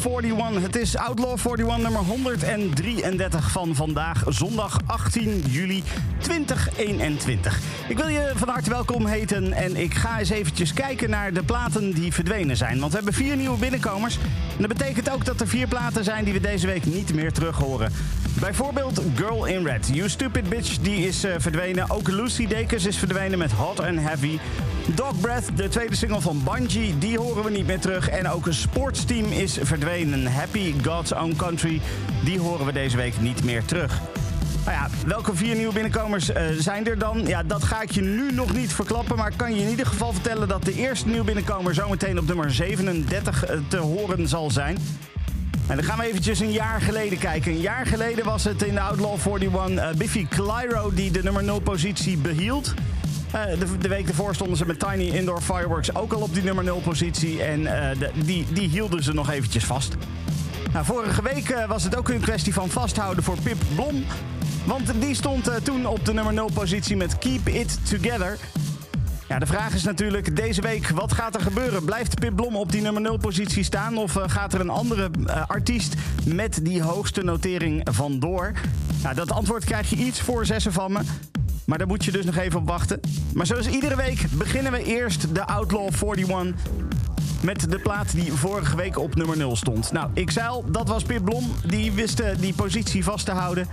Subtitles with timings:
[0.00, 0.62] 41.
[0.62, 5.82] Het is Outlaw 41 nummer 133 van vandaag, zondag 18 juli
[6.18, 7.60] 2021.
[7.88, 11.42] Ik wil je van harte welkom heten en ik ga eens eventjes kijken naar de
[11.42, 12.78] platen die verdwenen zijn.
[12.78, 14.18] Want we hebben vier nieuwe binnenkomers.
[14.56, 17.32] En dat betekent ook dat er vier platen zijn die we deze week niet meer
[17.32, 17.92] terug horen.
[18.40, 19.88] Bijvoorbeeld Girl in Red.
[19.92, 21.90] You Stupid Bitch, die is uh, verdwenen.
[21.90, 24.38] Ook Lucy Dekers is verdwenen met Hot and Heavy.
[24.94, 28.08] Dog Breath, de tweede single van Bungie, die horen we niet meer terug.
[28.08, 30.26] En ook een sportsteam is verdwenen.
[30.26, 31.80] Happy God's Own Country,
[32.24, 34.00] die horen we deze week niet meer terug.
[34.64, 37.26] Nou ja, welke vier nieuwe binnenkomers uh, zijn er dan?
[37.26, 39.16] Ja, dat ga ik je nu nog niet verklappen.
[39.16, 42.52] Maar kan je in ieder geval vertellen dat de eerste nieuwe binnenkomer zometeen op nummer
[42.52, 44.78] 37 uh, te horen zal zijn.
[45.66, 47.52] En dan gaan we eventjes een jaar geleden kijken.
[47.52, 51.44] Een jaar geleden was het in de Outlaw 41 uh, Biffy Clyro die de nummer
[51.44, 52.74] 0 positie behield.
[53.34, 56.42] Uh, de, de, week ervoor stonden ze met Tiny Indoor Fireworks ook al op die
[56.42, 57.42] nummer 0 positie.
[57.42, 57.62] En
[57.98, 59.96] de, die, die hielden ze nog eventjes vast.
[60.72, 64.04] Nou, vorige week was het ook een kwestie van vasthouden voor Pip Blom.
[64.64, 68.38] Want die stond toen op de nummer 0 positie met Keep It Together.
[69.32, 71.84] Ja, de vraag is natuurlijk deze week, wat gaat er gebeuren?
[71.84, 73.96] Blijft Pip Blom op die nummer 0 positie staan?
[73.96, 75.94] Of uh, gaat er een andere uh, artiest
[76.24, 78.52] met die hoogste notering vandoor?
[79.02, 81.00] Nou, dat antwoord krijg je iets voor zessen van me.
[81.64, 83.00] Maar daar moet je dus nog even op wachten.
[83.34, 86.54] Maar zoals iedere week beginnen we eerst de Outlaw 41
[87.42, 89.92] met de plaat die vorige week op nummer 0 stond.
[89.92, 91.52] Nou, ik zei al, dat was Pip Blom.
[91.66, 93.68] Die wist die positie vast te houden.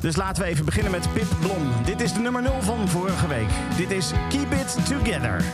[0.00, 1.72] Dus laten we even beginnen met Pip Blom.
[1.84, 3.48] Dit is de nummer 0 van vorige week.
[3.76, 5.44] Dit is Keep It Together.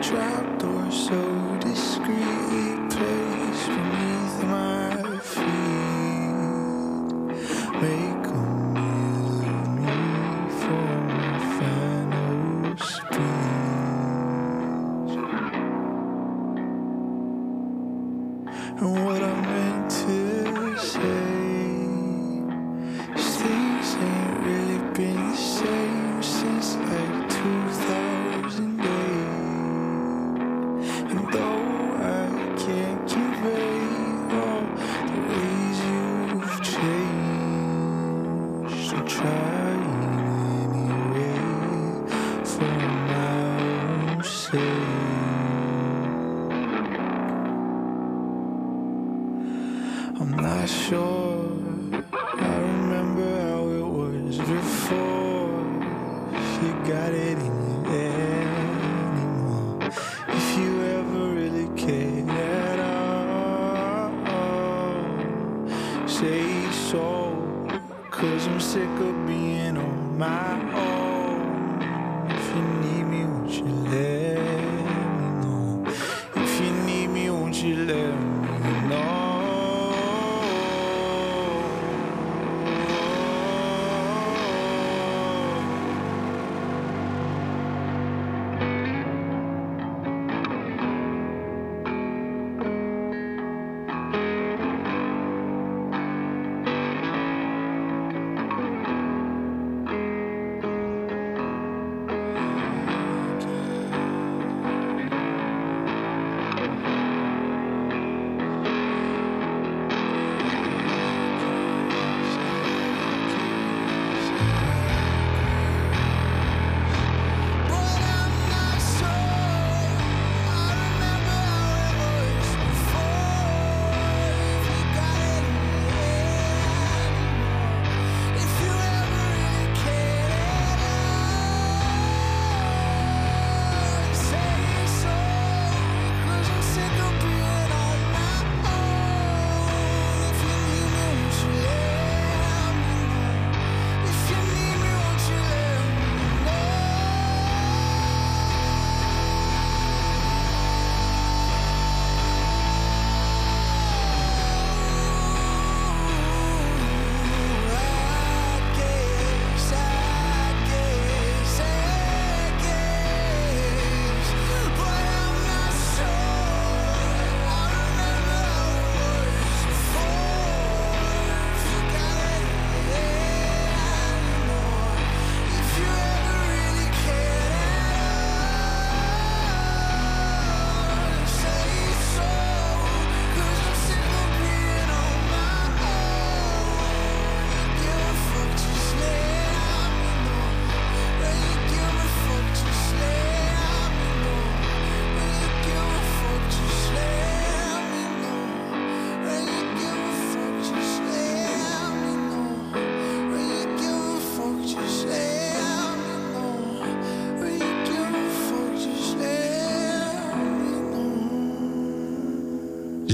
[0.00, 1.37] trapdoor so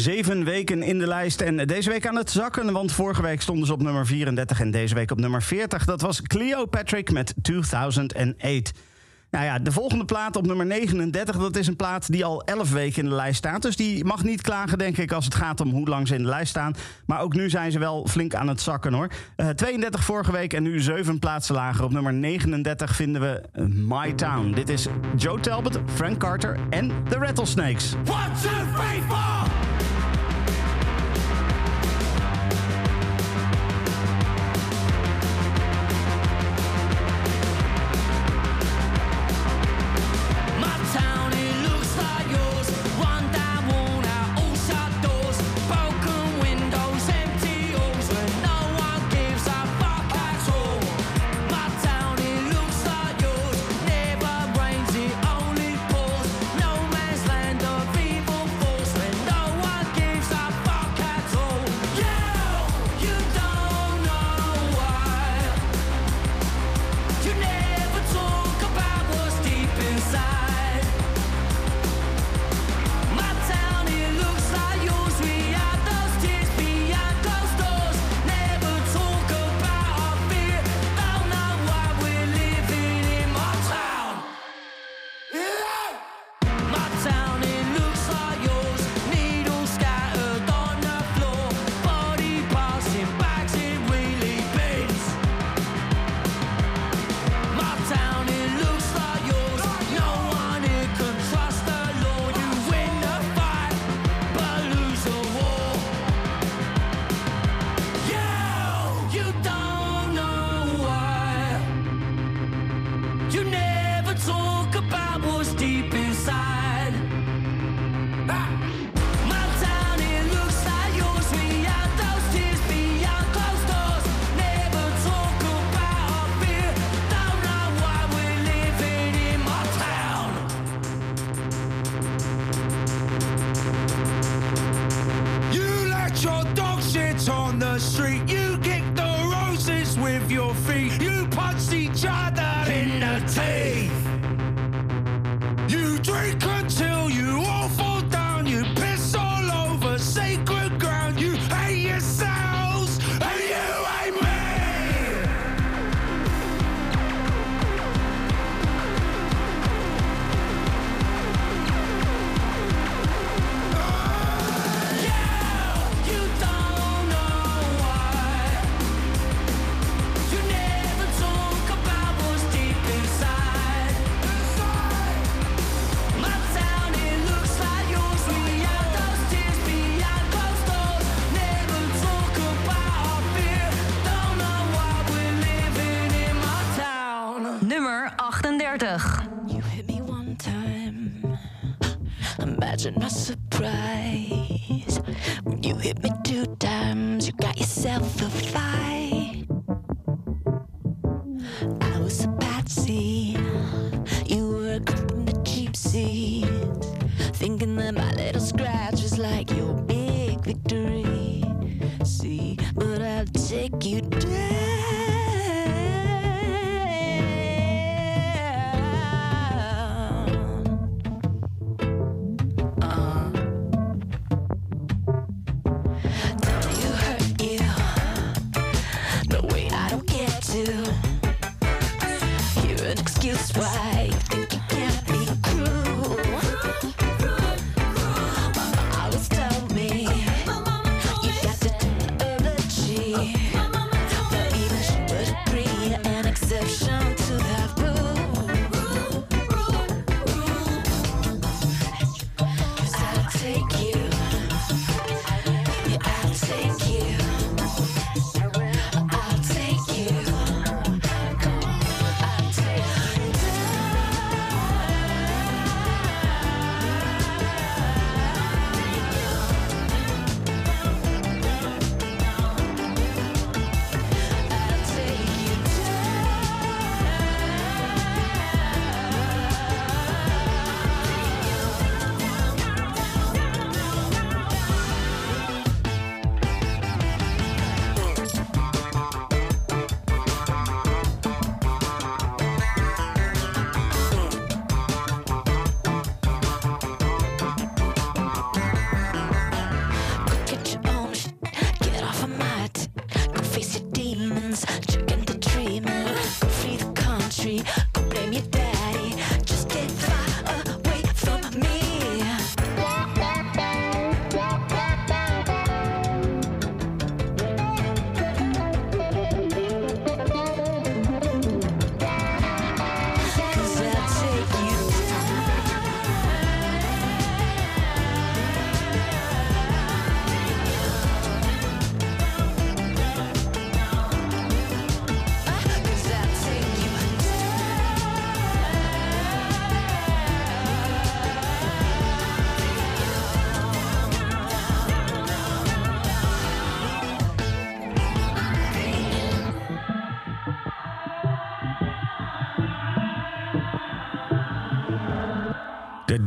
[0.05, 2.73] Zeven weken in de lijst en deze week aan het zakken.
[2.73, 5.85] Want vorige week stonden ze op nummer 34 en deze week op nummer 40.
[5.85, 8.73] Dat was Cleopatra met 2008.
[9.31, 12.73] Nou ja, de volgende plaat op nummer 39, dat is een plaat die al 11
[12.73, 13.63] weken in de lijst staat.
[13.63, 16.23] Dus die mag niet klagen, denk ik, als het gaat om hoe lang ze in
[16.23, 16.75] de lijst staan.
[17.07, 19.09] Maar ook nu zijn ze wel flink aan het zakken hoor.
[19.37, 21.85] Uh, eh, 32 vorige week en nu 7 plaatsen lager.
[21.85, 24.53] Op nummer 39 vinden we uh, My Town.
[24.53, 27.95] Dit is Joe Talbot, Frank Carter en The Rattlesnakes.
[27.95, 29.44] One, two, three!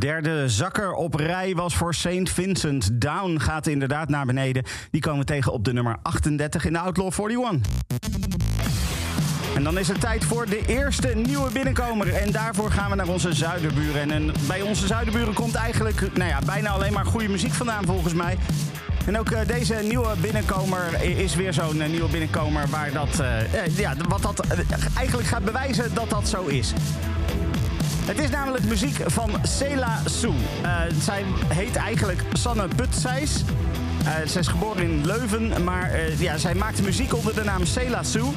[0.08, 2.30] Derde zakker op rij was voor St.
[2.30, 3.00] Vincent.
[3.00, 4.64] Down gaat inderdaad naar beneden.
[4.90, 7.72] Die komen tegen op de nummer 38 in de Outlaw 41.
[9.54, 12.14] En dan is het tijd voor de eerste nieuwe binnenkomer.
[12.14, 14.10] En daarvoor gaan we naar onze zuiderburen.
[14.10, 18.14] En bij onze zuiderburen komt eigenlijk nou ja, bijna alleen maar goede muziek vandaan volgens
[18.14, 18.38] mij.
[19.06, 23.76] En ook uh, deze nieuwe binnenkomer is weer zo'n uh, nieuwe binnenkomer waar dat, uh,
[23.76, 24.40] ja, wat dat
[24.96, 26.72] eigenlijk gaat bewijzen dat dat zo is.
[28.08, 30.30] Het is namelijk muziek van Sela Sue.
[30.62, 33.42] Uh, zij heet eigenlijk Sanne Putseis.
[34.02, 37.64] Uh, zij is geboren in Leuven, maar uh, ja, zij maakt muziek onder de naam
[37.66, 38.30] Sela Sue.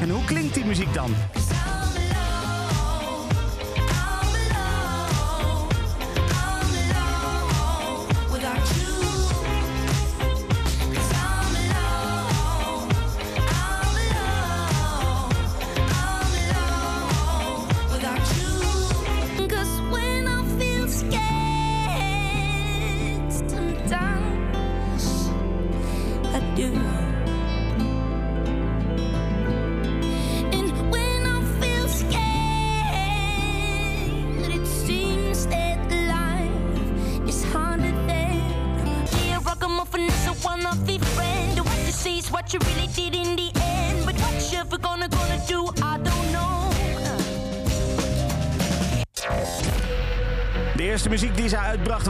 [0.00, 1.14] En hoe klinkt die muziek dan?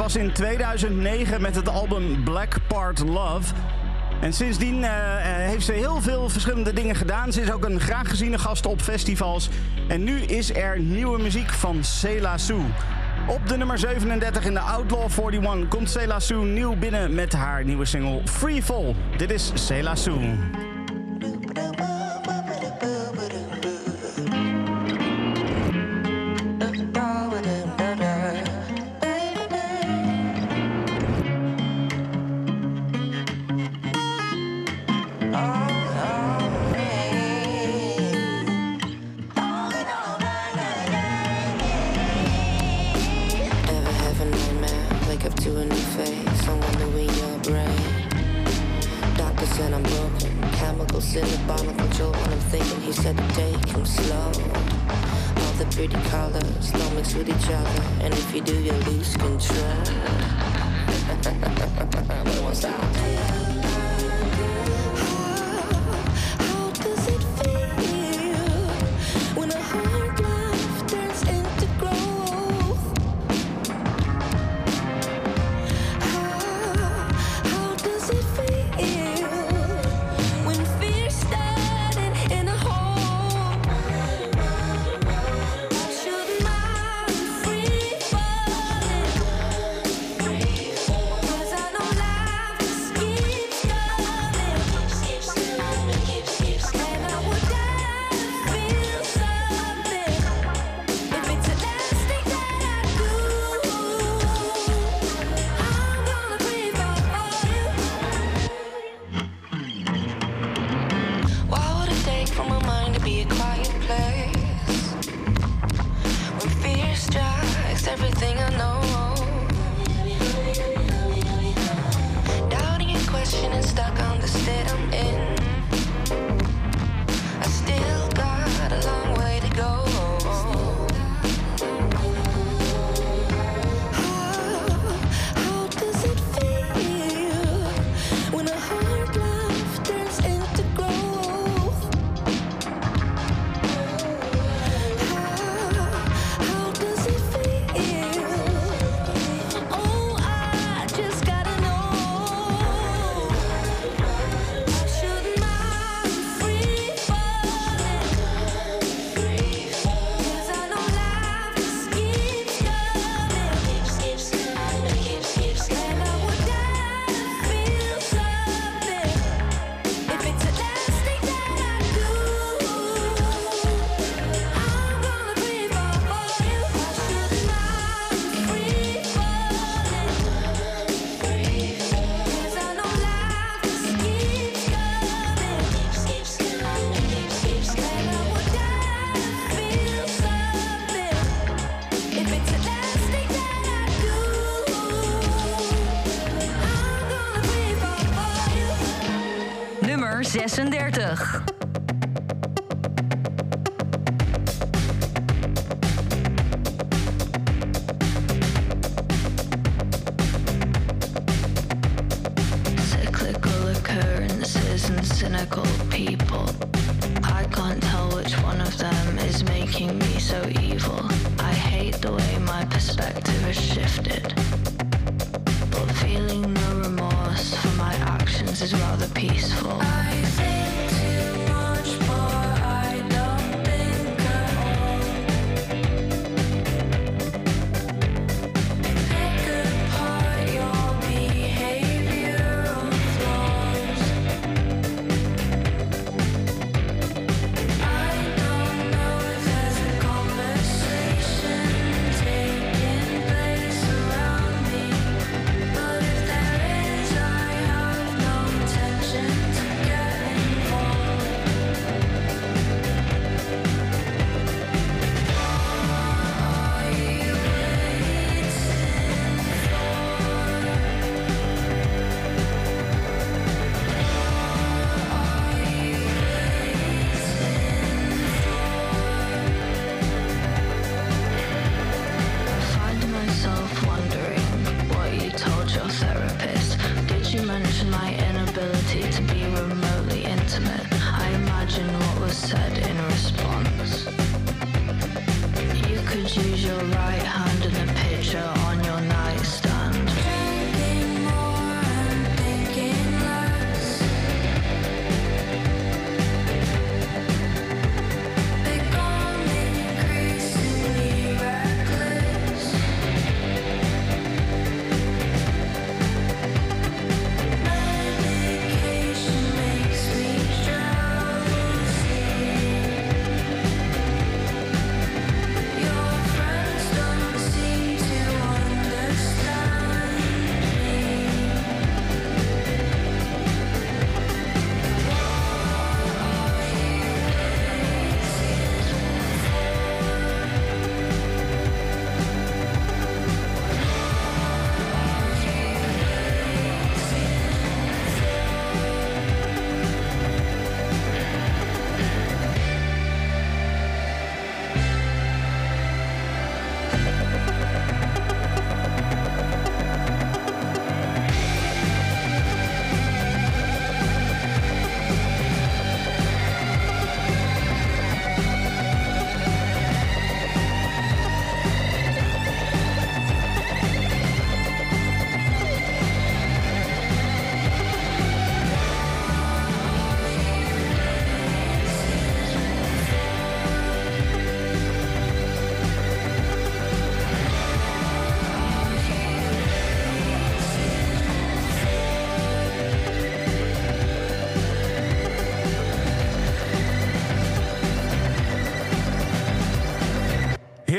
[0.01, 3.55] Was in 2009 met het album Black Part Love.
[4.21, 4.91] En sindsdien uh,
[5.23, 7.33] heeft ze heel veel verschillende dingen gedaan.
[7.33, 9.49] Ze is ook een graag geziene gast op festivals.
[9.89, 12.65] En nu is er nieuwe muziek van Sela Sue.
[13.29, 17.65] Op de nummer 37 in de Outlaw 41 komt Sela Sue nieuw binnen met haar
[17.65, 18.95] nieuwe single Free Fall.
[19.17, 20.70] Dit is Sela Sue.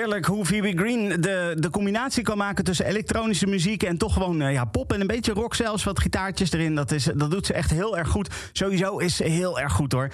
[0.02, 4.52] Heerlijk hoe Phoebe Green de, de combinatie kan maken tussen elektronische muziek en toch gewoon
[4.52, 5.84] ja, pop en een beetje rock zelfs.
[5.84, 6.76] Wat gitaartjes erin.
[6.76, 8.30] Dat, is, dat doet ze echt heel erg goed.
[8.52, 10.10] Sowieso is ze heel erg goed hoor.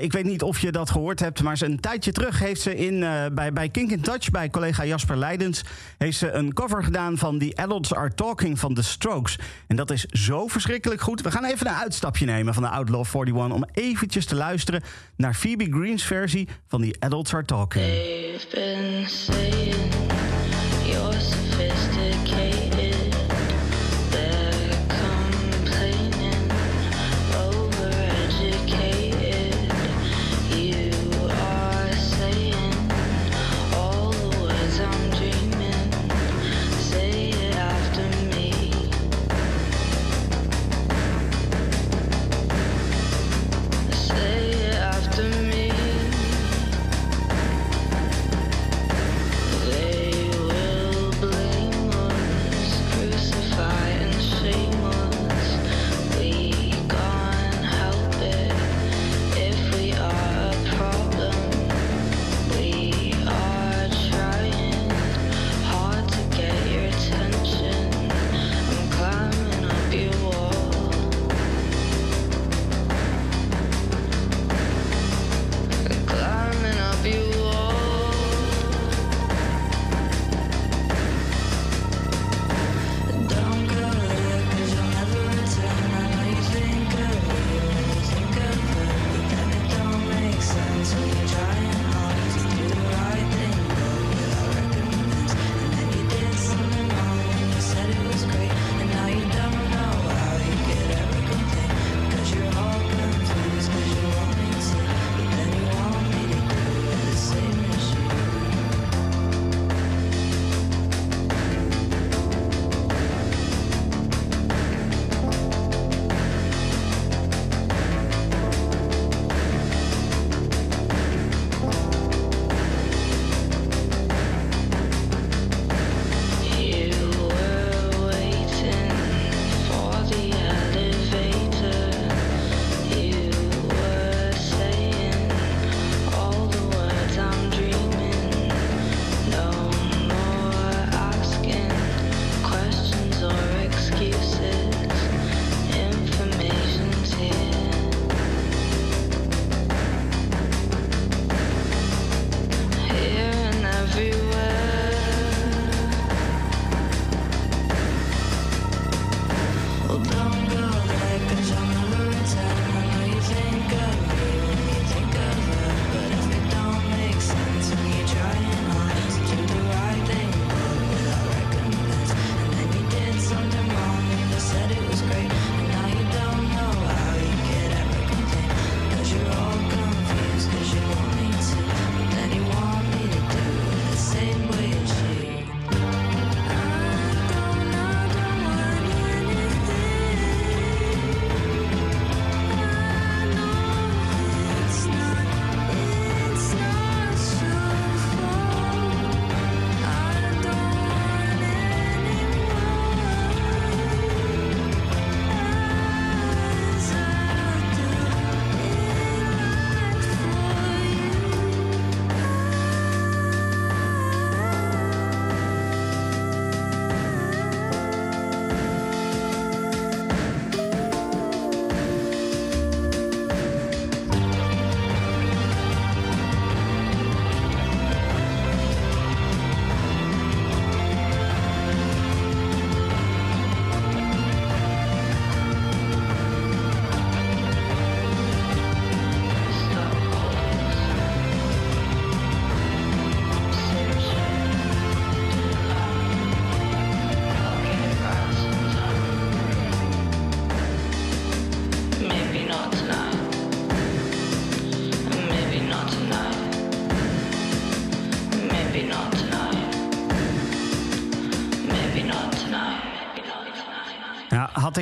[0.00, 2.76] ik weet niet of je dat gehoord hebt, maar ze een tijdje terug heeft ze
[2.76, 3.00] in,
[3.32, 5.64] bij, bij Kink in Touch, bij collega Jasper Leidens,
[5.98, 9.38] heeft ze een cover gedaan van The Adults Are Talking van The Strokes.
[9.66, 11.20] En dat is zo verschrikkelijk goed.
[11.20, 14.82] We gaan even een uitstapje nemen van de Outlaw 41 om eventjes te luisteren
[15.16, 17.84] naar Phoebe Green's versie van The Adults Are Talking.
[19.32, 20.11] Had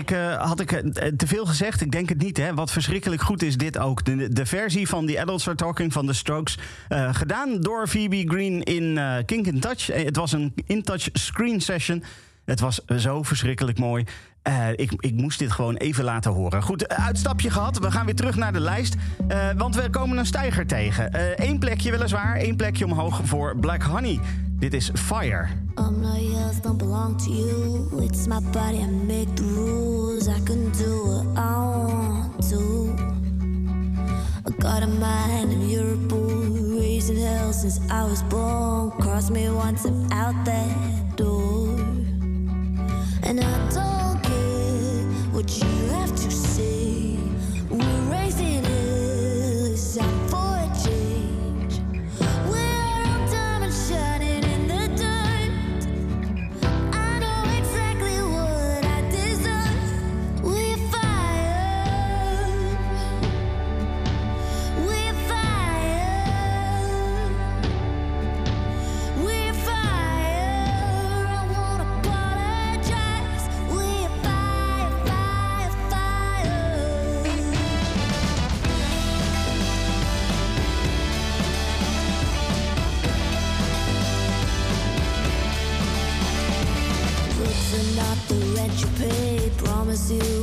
[0.09, 0.81] uh, had ik uh,
[1.17, 1.81] te veel gezegd?
[1.81, 2.37] Ik denk het niet.
[2.37, 2.55] Hè?
[2.55, 4.05] Wat verschrikkelijk goed is dit ook.
[4.05, 6.59] De, versie van The Adults Are Talking van The Strokes.
[6.89, 9.87] Uh, gedaan door Phoebe Green in Kink in Touch.
[9.87, 12.05] Het was een in-touch screen session.
[12.45, 14.05] Het was zo verschrikkelijk mooi.
[14.77, 16.63] ik, ik moest dit gewoon even laten horen.
[16.63, 17.79] Goed, uitstapje gehad.
[17.79, 18.95] We gaan weer terug naar de lijst.
[19.57, 21.09] want we komen een stijger tegen.
[21.49, 22.37] Eén plekje weliswaar.
[22.37, 24.21] één plekje omhoog voor Black Honey.
[24.61, 25.49] Dit is Fire.
[25.77, 27.89] I'm not yours, don't belong to you.
[28.03, 30.29] It's my body, I make the rules.
[30.29, 31.57] I can do what I
[31.89, 32.95] want to.
[34.47, 35.51] I got a mind,
[37.19, 38.91] hell since I was born.
[39.01, 41.79] Cross me once, I'm out that door.
[43.23, 45.80] And I don't care what you
[90.11, 90.40] do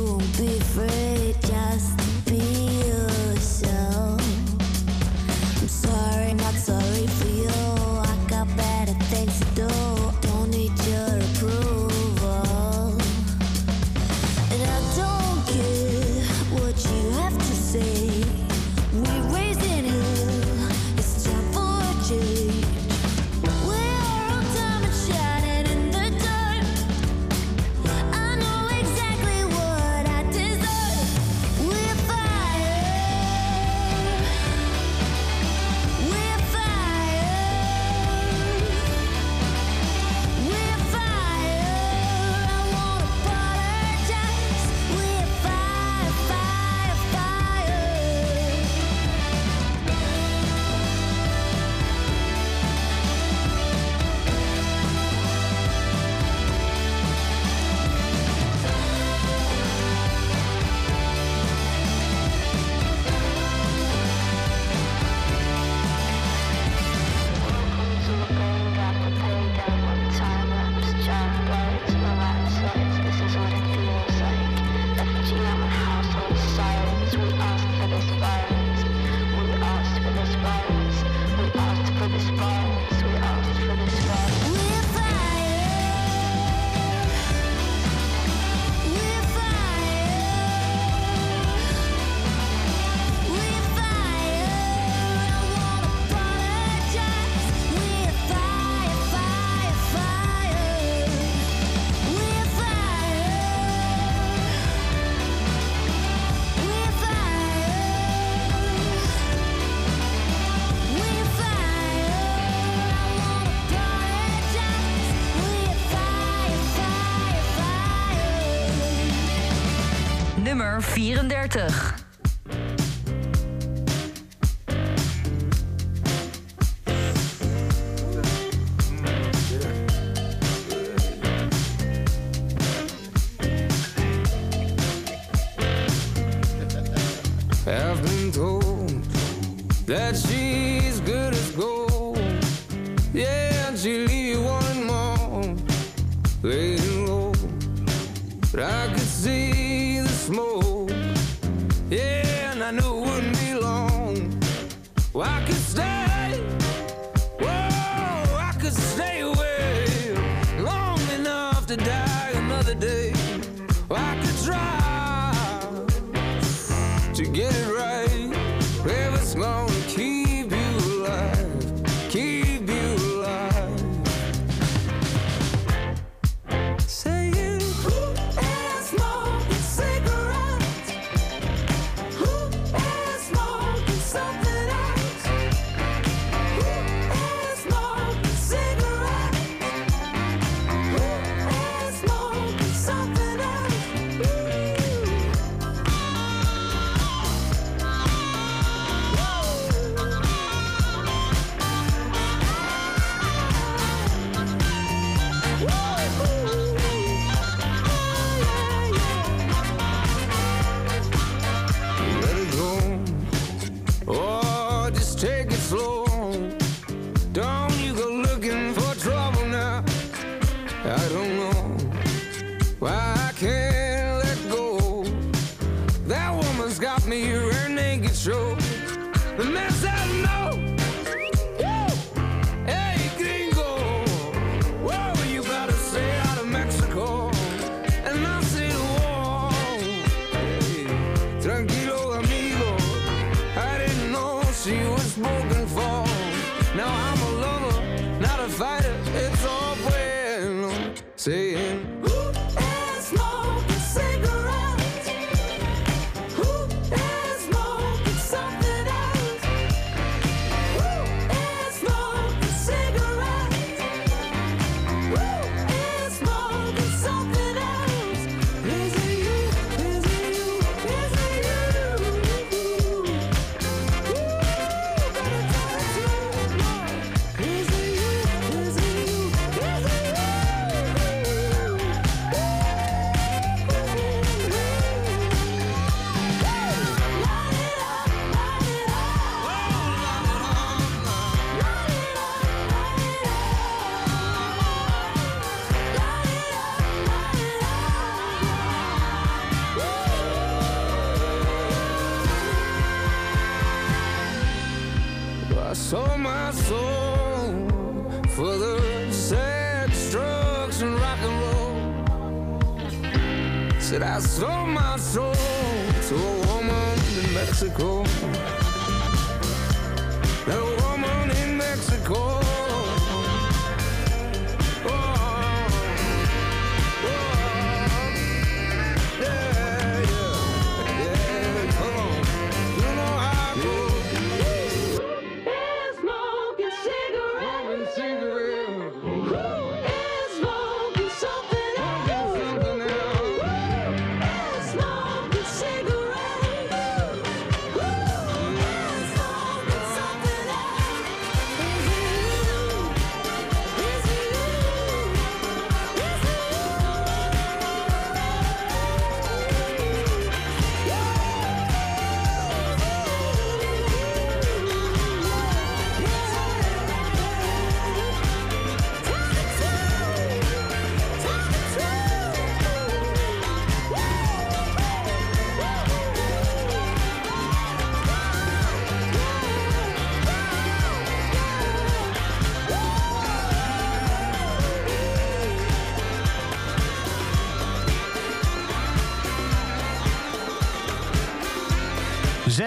[120.80, 121.87] 34.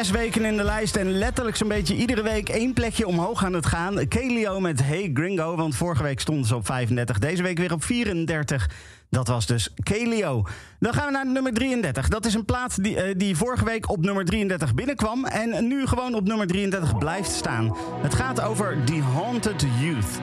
[0.02, 3.54] Zes weken in de lijst en letterlijk zo'n beetje iedere week één plekje omhoog aan
[3.54, 4.08] het gaan.
[4.08, 7.20] Kelio met Hey Gringo, want vorige week stonden ze op 35.
[7.20, 8.70] Deze week weer op 34.
[9.10, 10.46] Dat was dus Kelio.
[10.80, 12.08] Dan gaan we naar nummer 33.
[12.08, 15.26] Dat is een plaat die, eh, die vorige week op nummer 33 binnenkwam...
[15.26, 17.76] en nu gewoon op nummer 33 blijft staan.
[18.02, 20.20] Het gaat over The Haunted Youth.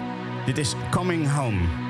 [0.46, 1.87] Dit is Coming Home.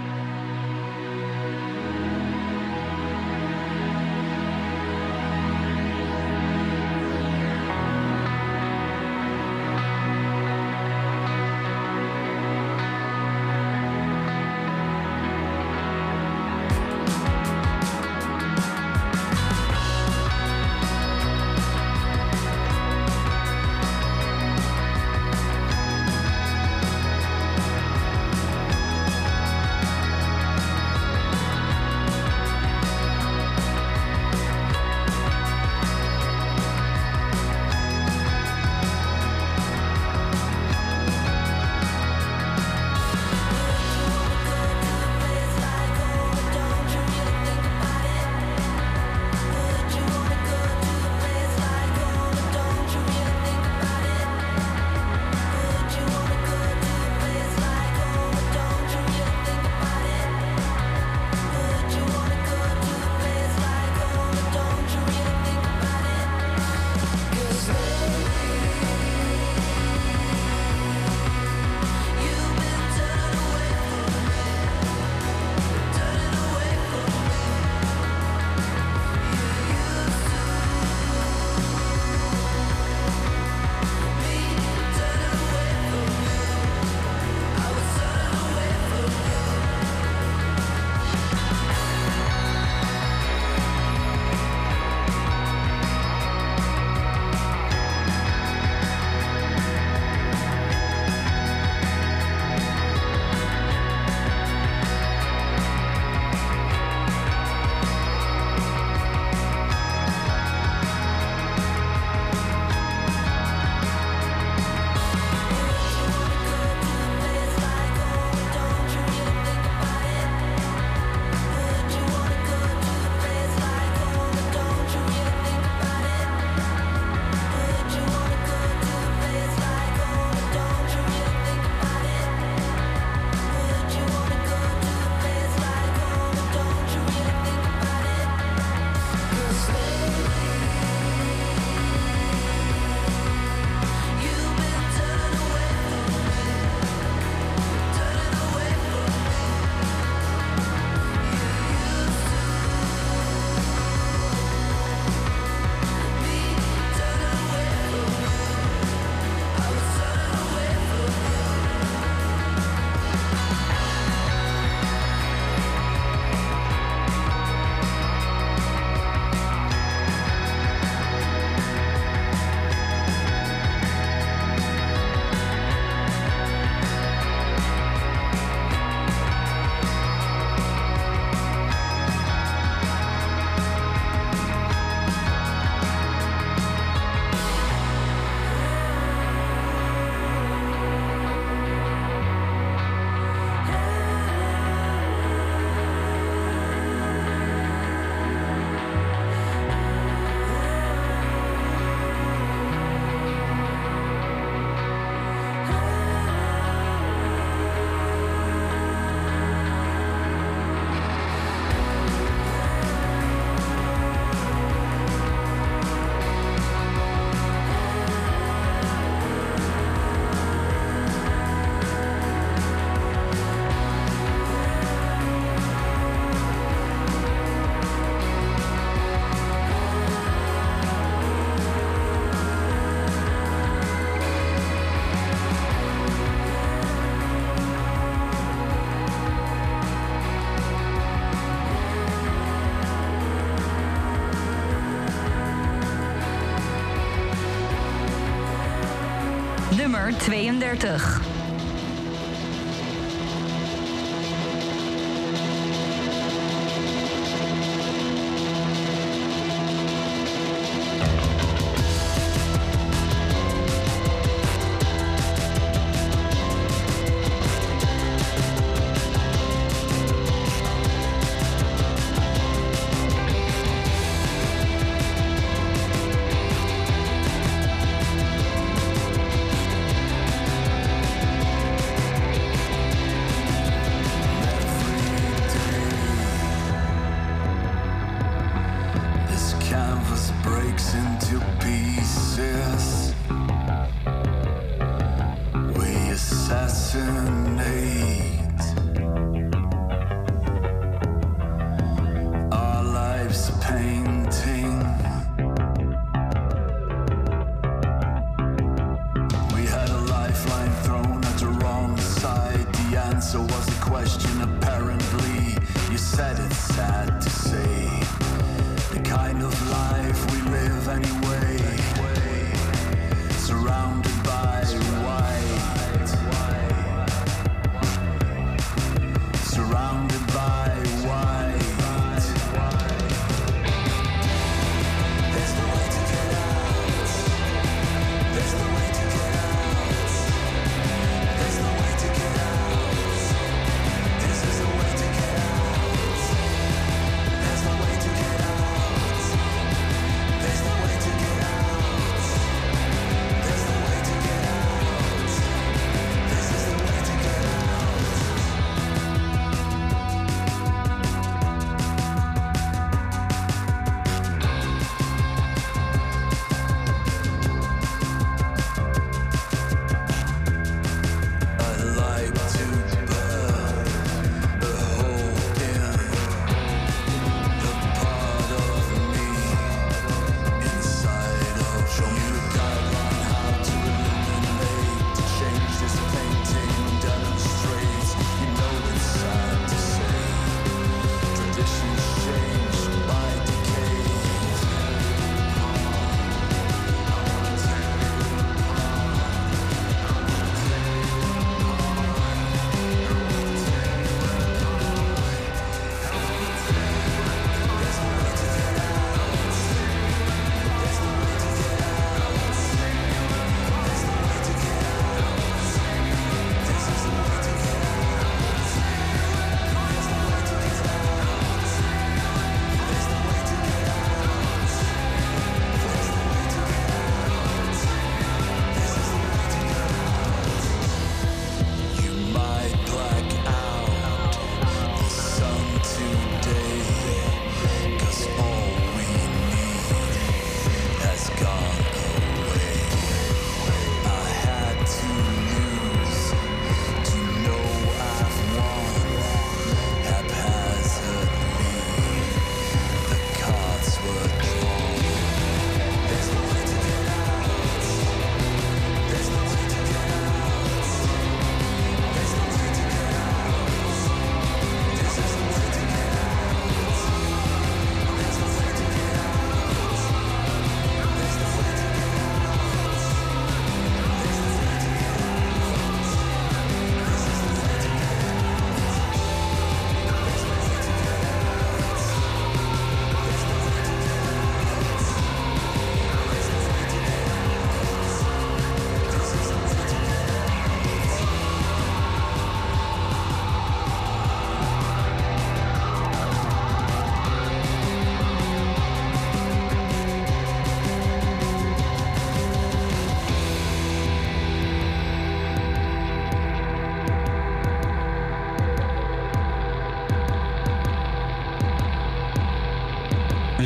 [250.13, 251.18] 32.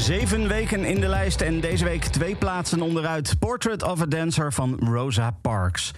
[0.03, 3.39] Zeven weken in de lijst en deze week twee plaatsen onderuit.
[3.39, 5.93] Portrait of a Dancer van Rosa Parks.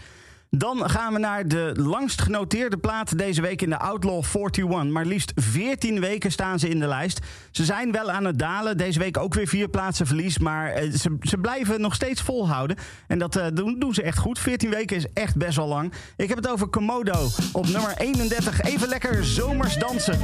[0.50, 4.84] Dan gaan we naar de langst genoteerde plaat deze week in de Outlaw 41.
[4.84, 7.20] Maar liefst 14 weken staan ze in de lijst.
[7.50, 8.76] Ze zijn wel aan het dalen.
[8.76, 10.38] Deze week ook weer vier plaatsen verlies.
[10.38, 12.76] Maar eh, ze, ze blijven nog steeds volhouden.
[13.06, 14.38] En dat eh, doen, doen, ze echt goed.
[14.38, 15.92] 14 weken is echt best wel lang.
[16.16, 18.60] Ik heb het over Komodo op nummer 31.
[18.60, 20.18] Even lekker zomers dansen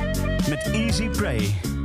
[0.49, 1.80] met Easy Prey.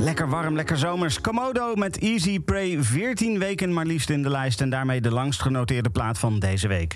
[0.00, 1.20] Lekker warm, lekker zomers.
[1.20, 4.60] Komodo met Easy Prey 14 weken maar liefst in de lijst...
[4.60, 6.94] en daarmee de langst genoteerde plaat van deze week.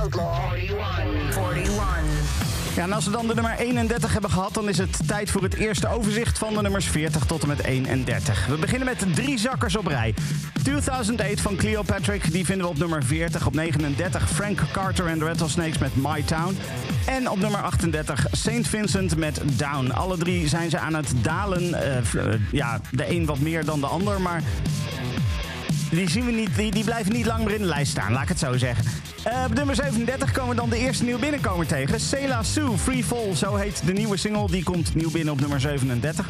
[0.00, 1.54] Outlaw 41.
[1.54, 2.50] 41.
[2.76, 4.54] Ja, en als we dan de nummer 31 hebben gehad...
[4.54, 7.62] dan is het tijd voor het eerste overzicht van de nummers 40 tot en met
[7.62, 8.46] 31.
[8.46, 10.14] We beginnen met drie zakkers op rij.
[10.62, 13.46] 2008 van Cleopatrick, die vinden we op nummer 40.
[13.46, 16.56] Op 39 Frank Carter en de Rattlesnakes met My Town.
[17.06, 18.68] En op nummer 38 St.
[18.68, 19.90] Vincent met Down.
[19.90, 21.74] Alle drie zijn ze aan het dalen.
[21.74, 24.42] Eh, eh, ja, de een wat meer dan de ander, maar...
[25.90, 28.22] Die, zien we niet, die, die blijven niet lang meer in de lijst staan, laat
[28.22, 28.84] ik het zo zeggen.
[29.24, 32.00] Eh, op nummer 37 komen we dan de eerste nieuwe binnenkomer tegen.
[32.00, 34.50] Sela Sue, Free Fall, zo heet de nieuwe single.
[34.50, 36.26] Die komt nieuw binnen op nummer 37.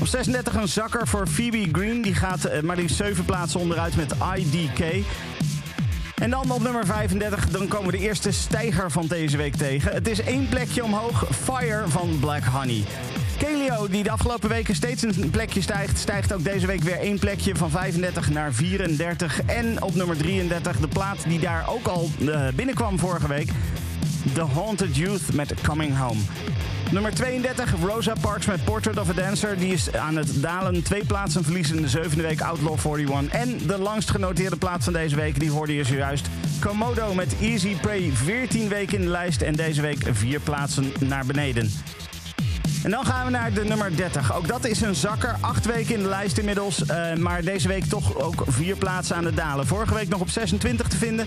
[0.00, 2.02] Op 36 een zakker voor Phoebe Green.
[2.02, 5.04] Die gaat maar liefst 7 plaatsen onderuit met IDK.
[6.22, 9.92] En dan op nummer 35, dan komen we de eerste stijger van deze week tegen.
[9.92, 12.84] Het is één plekje omhoog, Fire van Black Honey.
[13.38, 17.18] Kelio, die de afgelopen weken steeds een plekje stijgt, stijgt ook deze week weer één
[17.18, 19.40] plekje van 35 naar 34.
[19.42, 23.50] En op nummer 33, de plaat die daar ook al eh, binnenkwam vorige week,
[24.32, 26.20] The Haunted Youth met Coming Home.
[26.90, 29.58] Nummer 32, Rosa Parks met Portrait of a Dancer.
[29.58, 30.82] Die is aan het dalen.
[30.82, 33.40] Twee plaatsen verliezen in de zevende week Outlaw 41.
[33.40, 36.28] En de langst genoteerde plaat van deze week, die hoorde je zojuist.
[36.60, 38.10] Komodo met Easy Prey.
[38.12, 41.70] 14 weken in de lijst en deze week vier plaatsen naar beneden.
[42.86, 44.34] En dan gaan we naar de nummer 30.
[44.34, 45.36] Ook dat is een zakker.
[45.40, 46.86] Acht weken in de lijst inmiddels.
[46.86, 49.66] Eh, maar deze week toch ook vier plaatsen aan de dalen.
[49.66, 51.26] Vorige week nog op 26 te vinden.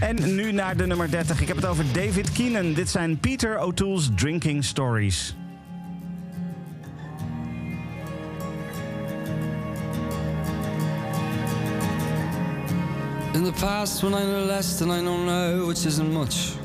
[0.00, 1.40] En nu naar de nummer 30.
[1.40, 2.72] Ik heb het over David Keenan.
[2.72, 5.36] Dit zijn Peter O'Toole's Drinking Stories.
[13.32, 16.57] In the past when I know less than I know now, which isn't much.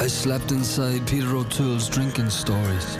[0.00, 2.96] I slept inside Peter O'Toole's drinking stories.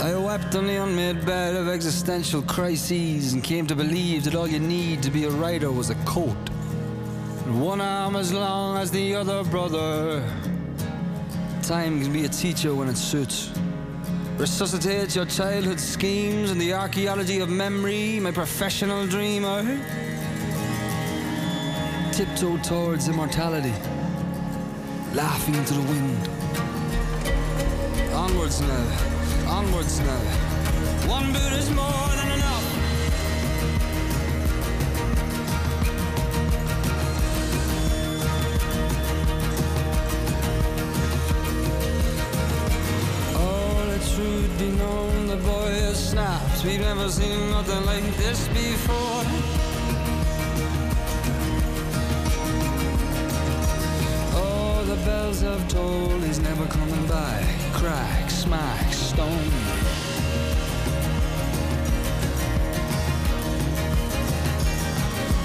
[0.00, 4.48] I wept on the unmade bed of existential crises and came to believe that all
[4.48, 6.36] you need to be a writer was a coat.
[7.44, 10.24] And one arm as long as the other brother.
[11.62, 13.50] Time can be a teacher when it suits.
[14.38, 19.62] Resuscitate your childhood schemes and the archaeology of memory, my professional dreamer.
[22.12, 23.74] Tiptoe towards immortality,
[25.16, 26.28] laughing into the wind.
[28.12, 28.86] Onwards now,
[29.48, 30.20] onwards now.
[31.08, 32.66] One boot is more than enough.
[43.36, 46.62] All the truth be known, the boy has snapped.
[46.62, 49.65] We've never seen nothing like this before.
[55.40, 57.44] Bells have tolled, he's never coming by.
[57.72, 59.50] Crack, smack, stone.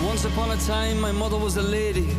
[0.03, 2.09] Once upon a time, my mother was a lady.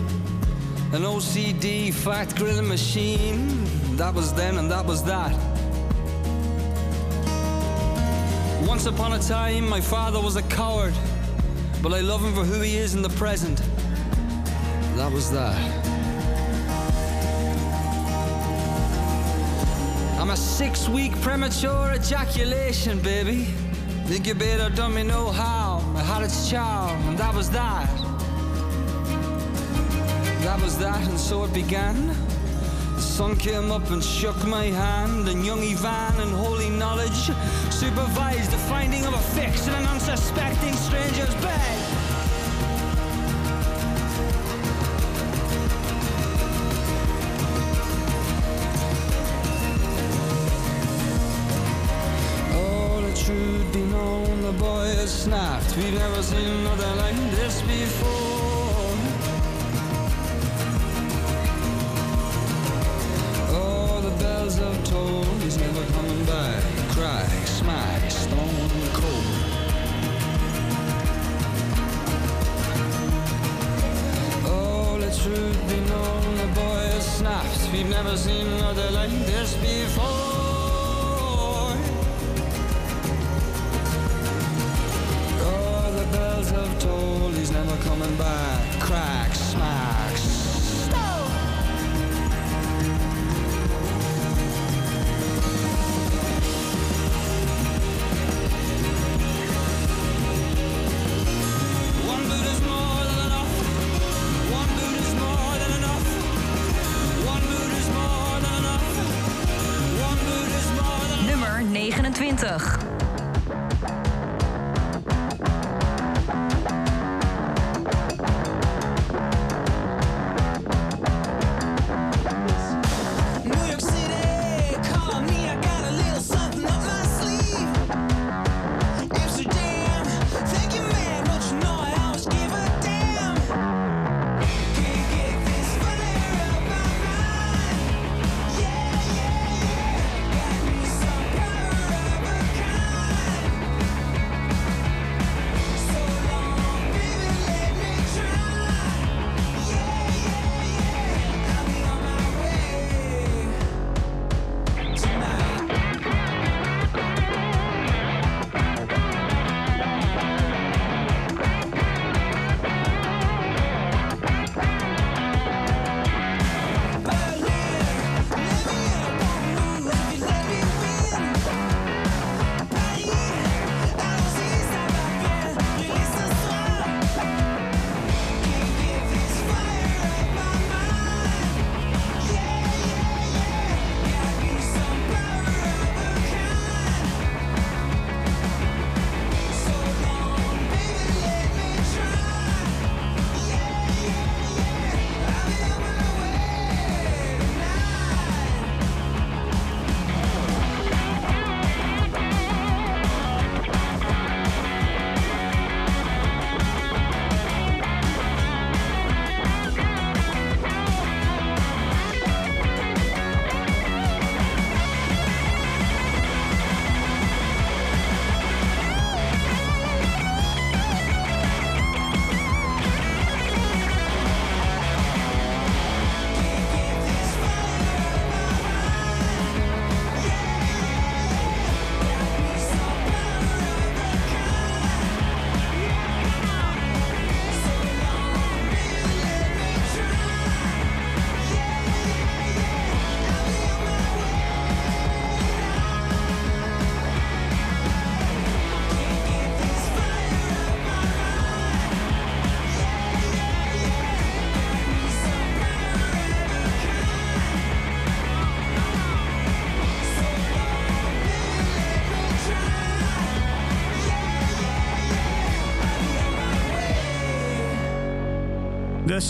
[0.92, 3.64] An OCD fat grilling machine.
[3.96, 5.32] That was then and that was that.
[8.66, 10.94] Once upon a time, my father was a coward.
[11.82, 13.58] But I love him for who he is in the present.
[14.96, 15.81] That was that.
[20.22, 23.46] I'm a six week premature ejaculation, baby.
[24.06, 25.96] Think you Incubator done me no harm.
[25.96, 27.90] I had its charm, and that was that.
[30.44, 32.06] That was that, and so it began.
[32.94, 37.32] The sun came up and shook my hand, and young Ivan and holy knowledge
[37.70, 41.81] supervised the finding of a fix in an unsuspecting stranger's bed.
[55.76, 58.21] We've never seen nothing like this before.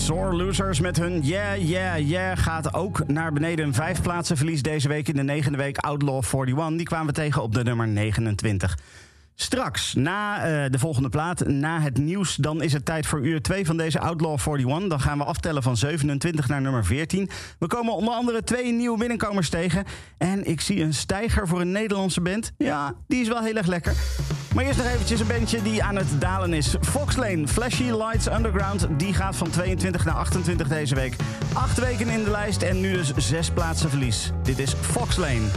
[0.03, 3.75] Sore Losers met hun Yeah, Yeah, Yeah gaat ook naar beneden.
[3.75, 6.77] Vijf plaatsen verlies deze week in de negende week Outlaw 41.
[6.77, 8.79] Die kwamen we tegen op de nummer 29.
[9.35, 12.37] Straks, na eh, de volgende plaat, na het nieuws...
[12.37, 14.89] dan is het tijd voor uur 2 van deze Outlaw 41.
[14.89, 17.31] Dan gaan we aftellen van 27 naar nummer 14.
[17.59, 19.85] We komen onder andere twee nieuwe binnenkomers tegen.
[20.19, 22.53] En ik zie een stijger voor een Nederlandse band.
[22.59, 23.95] Ja, die is wel heel erg lekker.
[24.55, 26.75] Maar eerst nog eventjes een bandje die aan het dalen is.
[26.81, 28.87] Fox Lane, Flashy Lights Underground.
[28.97, 31.17] Die gaat van 22 naar 28 deze week.
[31.53, 34.31] Acht weken in de lijst en nu dus zes plaatsen verlies.
[34.43, 35.49] Dit is Fox Lane.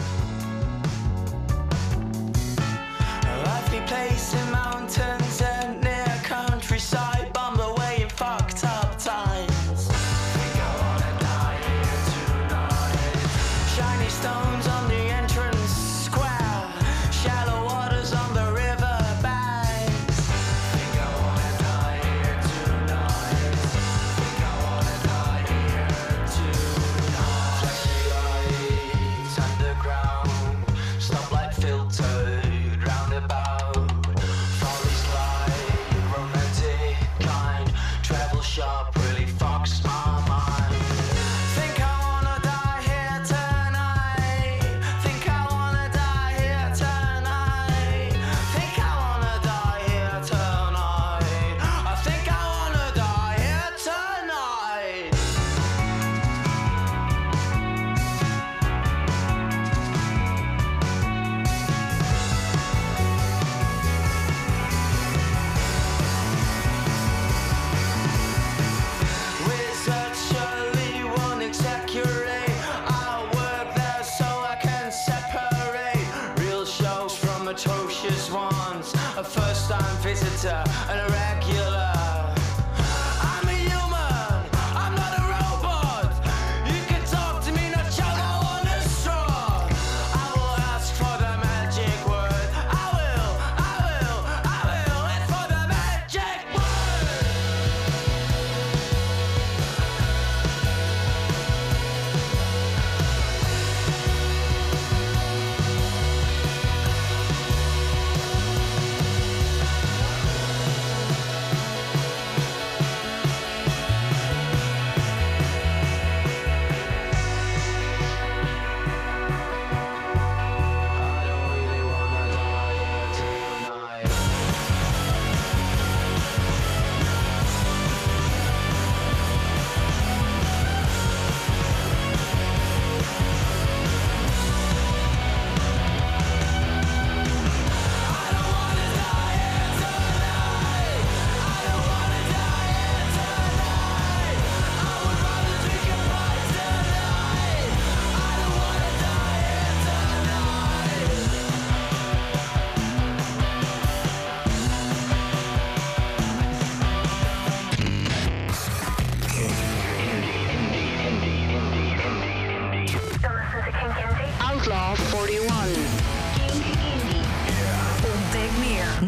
[80.45, 81.14] Time visitor and a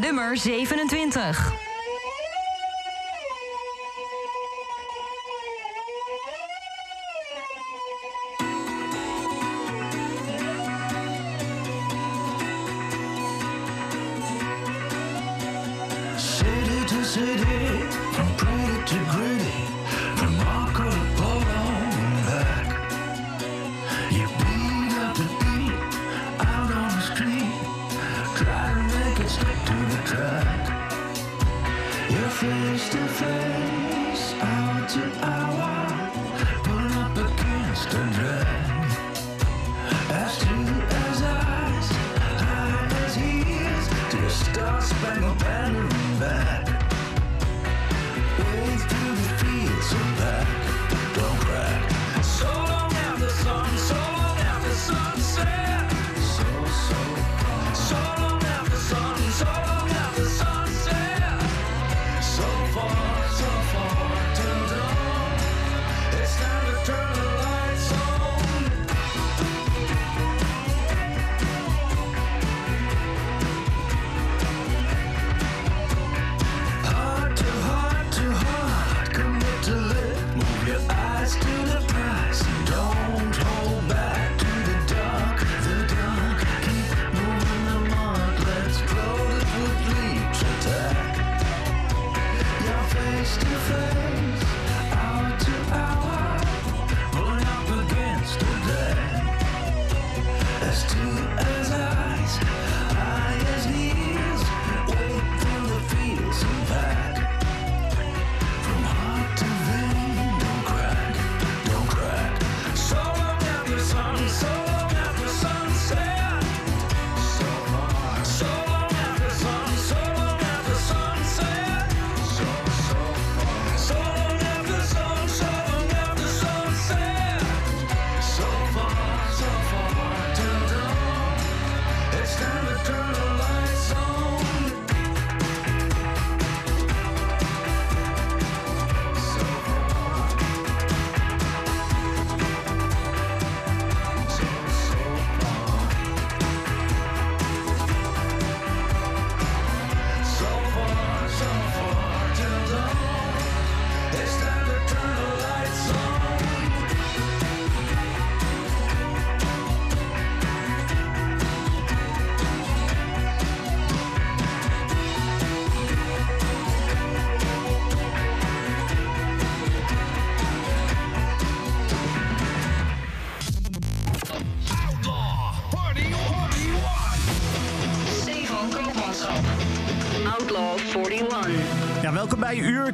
[0.08, 1.57] Nummer 27.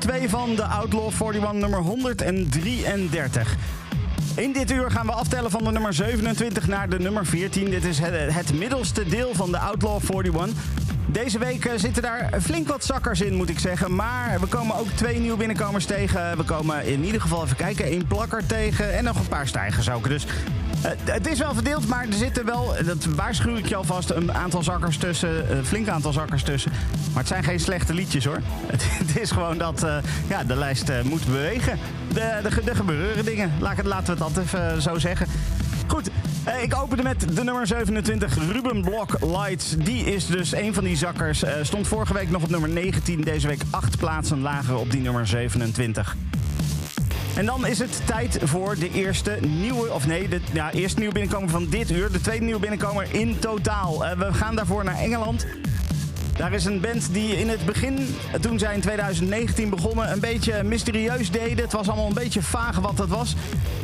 [0.04, 3.56] 2 van de Outlaw 41 nummer 133.
[4.36, 7.70] In dit uur gaan we aftellen van de nummer 27 naar de nummer 14.
[7.70, 10.64] Dit is het, middelste deel van de Outlaw 41.
[11.08, 13.96] Deze week eh, zitten daar flink wat zakkers in, moet ik zeggen.
[13.96, 16.38] Maar we komen ook twee nieuwe binnenkomers tegen.
[16.38, 17.86] We komen in ieder geval even kijken.
[17.86, 20.08] één plakker tegen en nog een paar stijgers ook.
[20.08, 20.26] Dus
[20.82, 24.34] eh, het is wel verdeeld, maar er zitten wel, dat waarschuw ik je alvast, een
[24.34, 25.58] aantal zakkers tussen.
[25.58, 26.72] Een flink aantal zakkers tussen.
[27.14, 28.40] Maar het zijn geen slechte liedjes hoor.
[29.06, 31.80] Het, is gewoon dat eh, ja, de lijst eh, moet bewegen.
[32.14, 33.52] De, de, de gebeuren dingen.
[33.60, 35.28] Laat, laten we het altijd even zo zeggen.
[35.88, 36.10] Goed,
[36.44, 39.76] eh, ik opende met de nummer 27, Ruben Blok Lights.
[39.78, 41.44] Die is dus een van die zakkers.
[41.44, 43.22] Eh, stond vorige week nog op nummer 19.
[43.22, 46.16] Deze week acht plaatsen lager op die nummer 27.
[47.36, 51.14] En dan is het tijd voor de eerste nieuwe, of nee, de ja, eerste nieuwe
[51.14, 52.12] binnenkomer van dit uur.
[52.12, 54.06] De tweede nieuwe binnenkomer in totaal.
[54.06, 55.46] Eh, we gaan daarvoor naar Engeland.
[56.44, 60.64] Daar is een band die in het begin, toen zij in 2019 begonnen, een beetje
[60.64, 61.64] mysterieus deden.
[61.64, 63.36] Het was allemaal een beetje vaag wat dat was.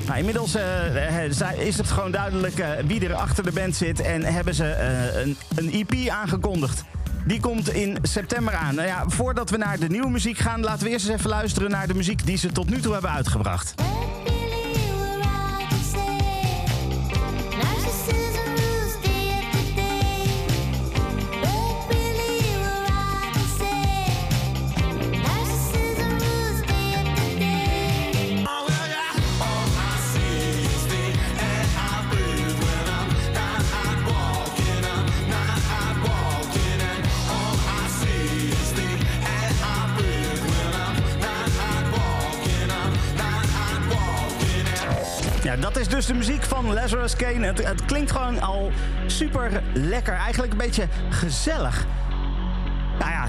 [0.05, 3.99] Nou, inmiddels eh, eh, is het gewoon duidelijk eh, wie er achter de band zit.
[3.99, 4.75] En hebben ze
[5.15, 6.83] een, een EP aangekondigd.
[7.25, 8.75] Die komt in september aan.
[8.75, 11.71] Nou ja, voordat we naar de nieuwe muziek gaan, laten we eerst eens even luisteren
[11.71, 13.88] naar de muziek die ze tot nu toe hebben uitgebracht.
[46.89, 47.45] Lazarus Kane.
[47.45, 48.71] Het, klinkt gewoon al
[49.07, 50.13] super lekker.
[50.13, 51.85] Eigenlijk een beetje gezellig.
[52.99, 53.27] Nou ja,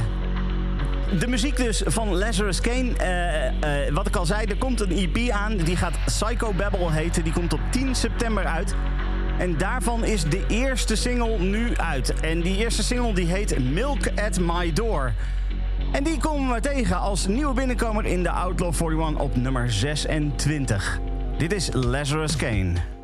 [1.18, 2.92] de muziek dus van Lazarus Kane.
[2.96, 5.56] eh, eh, wat ik al zei, er komt een EP aan.
[5.56, 7.24] Die gaat Psycho Babble heten.
[7.24, 8.74] Die komt op 10 september uit.
[9.38, 12.20] En daarvan is de eerste single nu uit.
[12.20, 15.12] En die eerste single die heet Milk at My Door.
[15.92, 21.00] En die komen we tegen als nieuwe binnenkomer in de Outlaw 41 op nummer 26.
[21.38, 22.99] Dit is Lazarus Kane.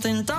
[0.00, 0.31] Something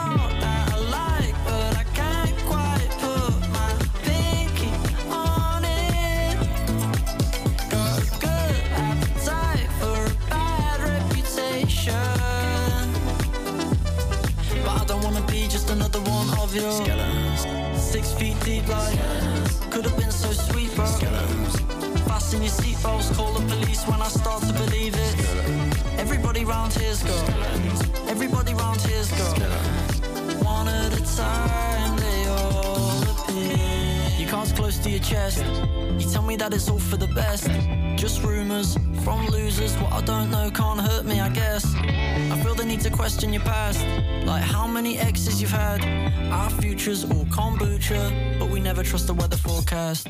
[44.34, 45.86] Like how many exes you've had.
[46.32, 50.08] Our future's all kombucha, but we never trust the weather forecast.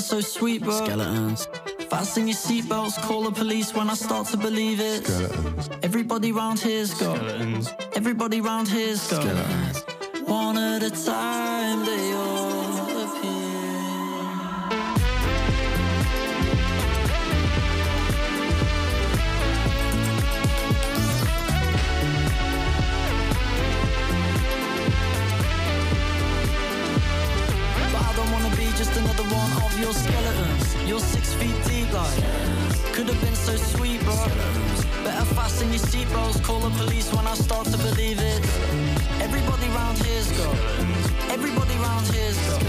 [0.00, 0.84] So sweet, bro.
[0.84, 1.46] Skeletons.
[1.90, 5.06] Fasten your seatbelts, call the police when I start to believe it.
[5.06, 5.70] Skeletons.
[5.82, 7.72] Everybody round here's got skeletons.
[7.94, 9.84] Everybody round here's got skeletons.
[10.28, 12.12] One at a time, they
[28.90, 30.88] just another one of your skeletons.
[30.88, 32.22] You're six feet deep, like
[32.92, 34.16] could have been so sweet, bro.
[35.04, 38.40] Better fasten your seatbelts, call the police when I start to believe it.
[39.20, 40.54] Everybody round here's got.
[41.30, 42.62] Everybody round here's got.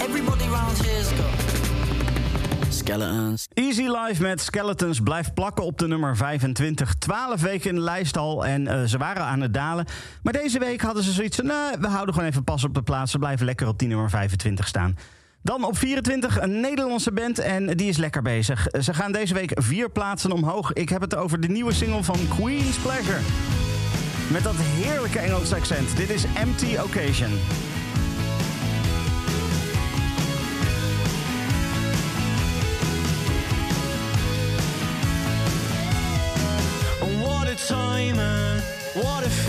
[0.00, 2.72] Everybody round here's got.
[2.72, 3.48] Skeletons.
[3.54, 6.94] Easy Life met Skeletons blijft plakken op de nummer 25.
[6.94, 9.86] 12 weken in de lijst al en eh, ze waren aan het dalen.
[10.22, 11.46] Maar deze week hadden ze zoiets van...
[11.46, 13.10] "Nee, we houden gewoon even pas op de plaats.
[13.10, 14.96] Ze blijven lekker op die nummer 25 staan.
[15.44, 18.66] Dan op 24 een Nederlandse band en die is lekker bezig.
[18.80, 20.72] Ze gaan deze week vier plaatsen omhoog.
[20.72, 23.18] Ik heb het over de nieuwe single van Queen's Pleasure.
[24.30, 25.96] Met dat heerlijke Engelse accent.
[25.96, 27.30] Dit is Empty Occasion.
[37.20, 38.62] What a time and
[38.94, 39.41] what a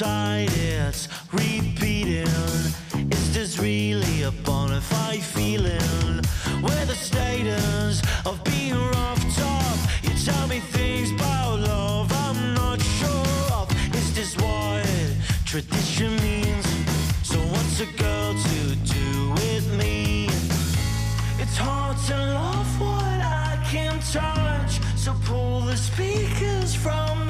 [0.00, 2.28] Outside it's repeating.
[3.10, 6.22] Is this really a bona fide feeling?
[6.62, 9.78] Where the status of being roughed up.
[10.04, 13.72] You tell me things about love I'm not sure of.
[13.92, 14.86] Is this what
[15.44, 16.66] tradition means?
[17.24, 20.28] So what's a girl to do with me?
[21.40, 24.78] It's hard to love what I can't touch.
[24.94, 27.27] So pull the speakers from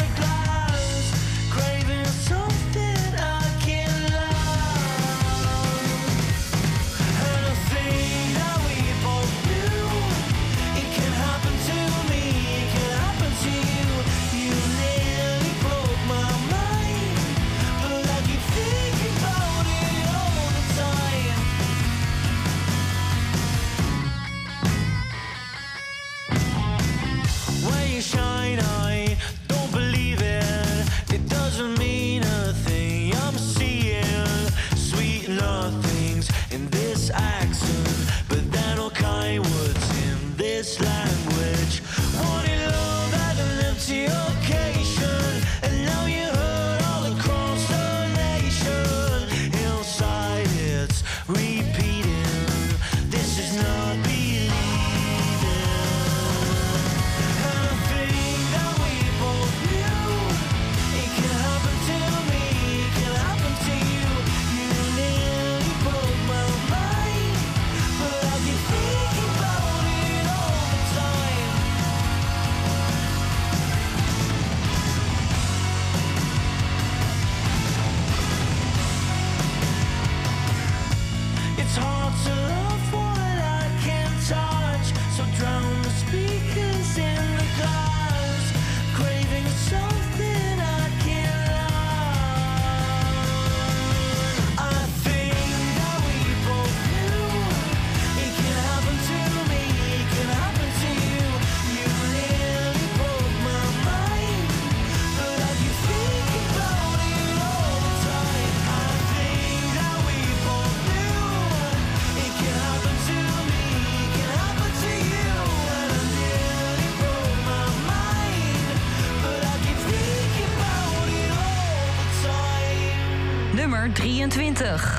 [124.59, 124.98] 20.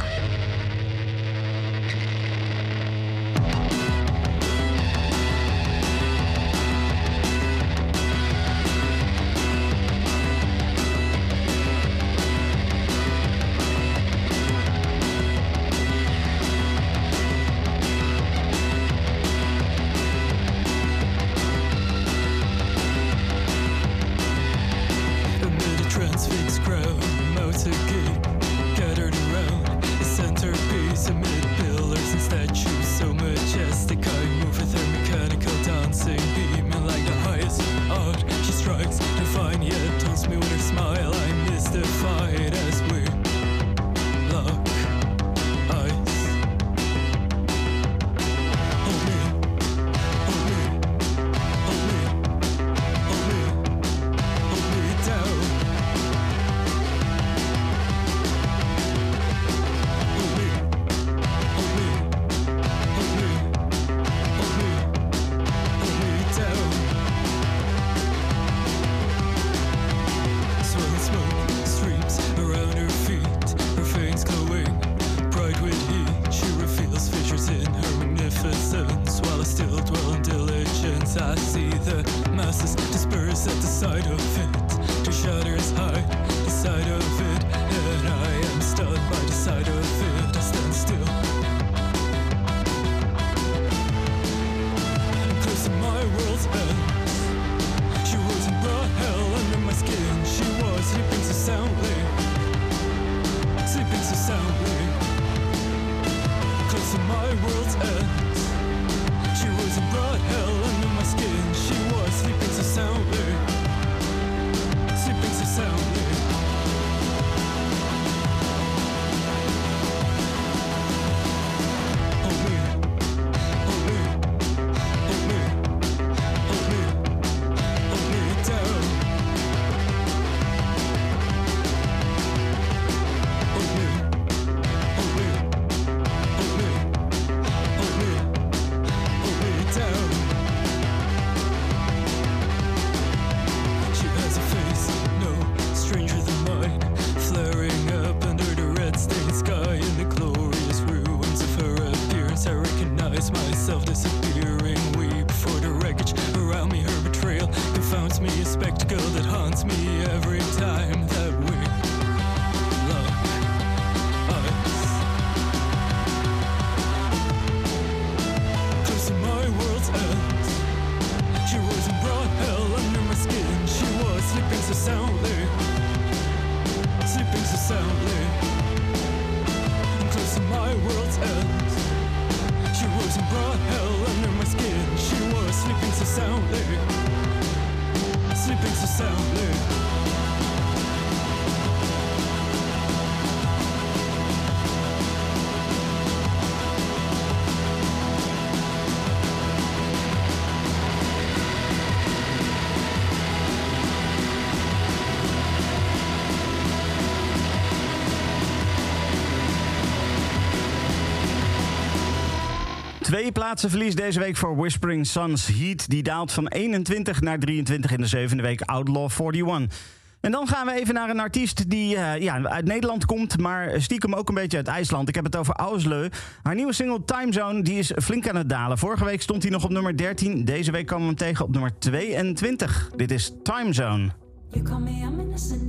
[213.09, 215.89] Twee plaatsen verlies deze week voor Whispering Suns Heat.
[215.89, 219.77] Die daalt van 21 naar 23 in de zevende week Outlaw 41.
[220.19, 223.81] En dan gaan we even naar een artiest die eh, ja, uit Nederland komt, maar
[223.81, 225.09] stiekem ook een beetje uit IJsland.
[225.09, 226.09] Ik heb het over Ausleu.
[226.43, 228.77] Haar nieuwe single Time Zone die is flink aan het dalen.
[228.77, 230.45] Vorige week stond hij nog op nummer 13.
[230.45, 232.91] Deze week komen we hem tegen op nummer 22.
[232.95, 234.09] Dit is Time Zone.
[234.49, 235.61] You call me I'm innocent.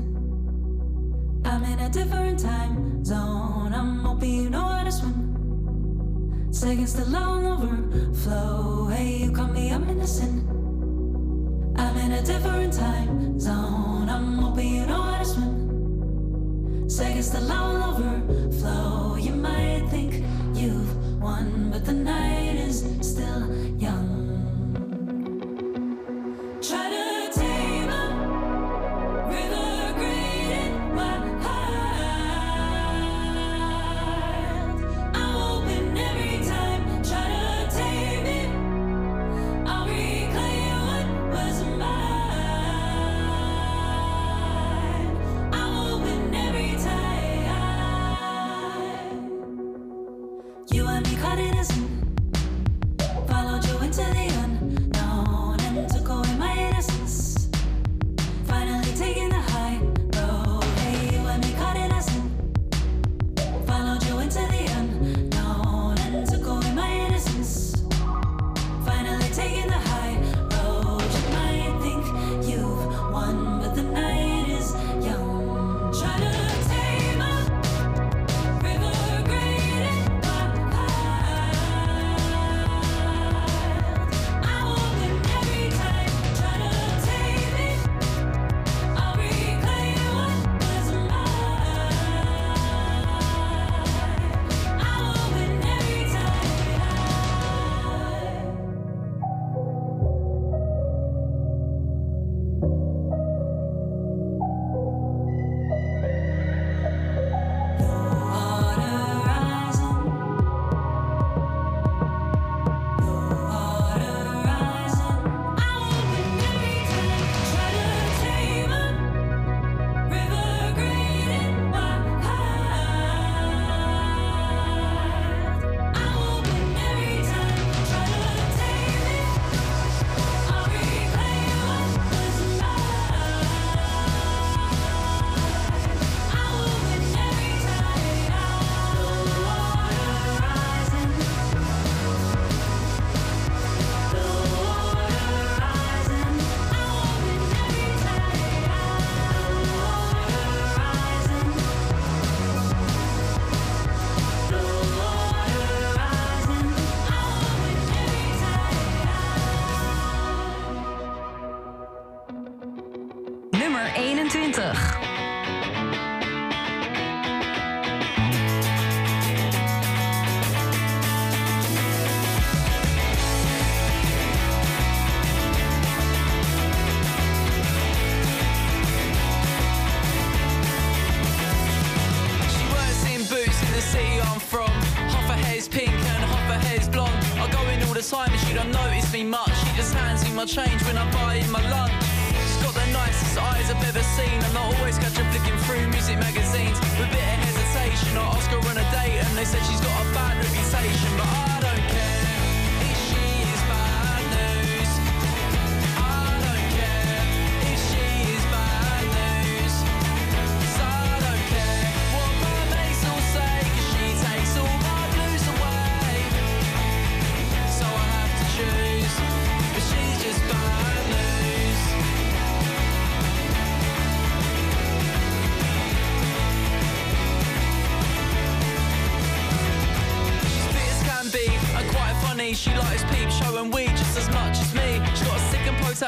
[1.47, 3.75] I'm in a different time zone.
[3.75, 5.20] I'm hoping you know to.
[6.61, 8.89] seconds till I'm overflow.
[8.89, 10.47] Hey, you call me, I'm innocent.
[11.79, 14.11] I'm in a different time zone.
[14.11, 16.91] I'm hoping you know how to swim.
[16.91, 19.17] Seconds till I'm overflow.
[19.17, 20.23] You might think
[20.55, 23.43] you've won, but the night is still
[23.79, 24.11] young.
[26.61, 27.00] Try to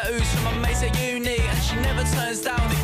[0.02, 2.68] tattoos from my mates at uni, and she never turns down.
[2.68, 2.81] the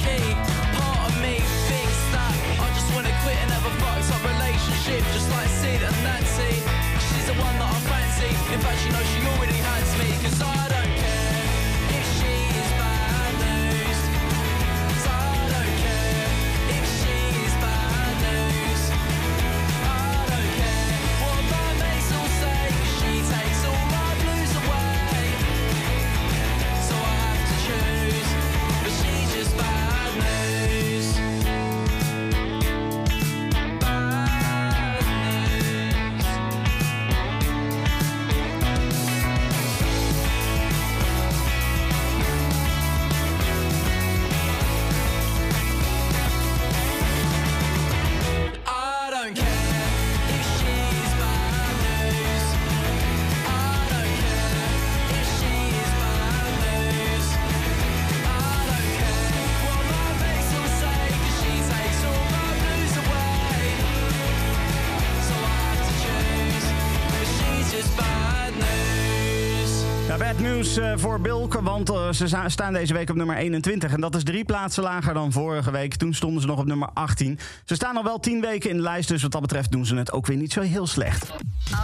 [70.59, 73.93] nieuws eh, voor Bilke, want eh, ze staan deze week op nummer 21.
[73.93, 75.95] En dat is drie plaatsen lager dan vorige week.
[75.95, 77.39] Toen stonden ze nog op nummer 18.
[77.65, 79.97] Ze staan al wel 10 weken in de lijst, dus wat dat betreft doen ze
[79.97, 81.31] het ook weer niet zo heel slecht.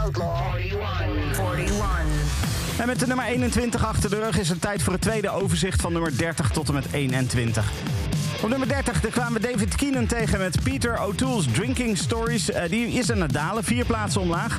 [0.03, 1.41] Outlaw 41.
[1.55, 2.79] 41.
[2.79, 5.81] En met de nummer 21 achter de rug is het tijd voor het tweede overzicht
[5.81, 7.71] van nummer 30 tot en met 21.
[8.43, 12.51] Op nummer 30 daar kwamen David Keenan tegen met Peter O'Toole's Drinking Stories.
[12.51, 14.59] Eh, die is aan het dalen, vier plaatsen omlaag.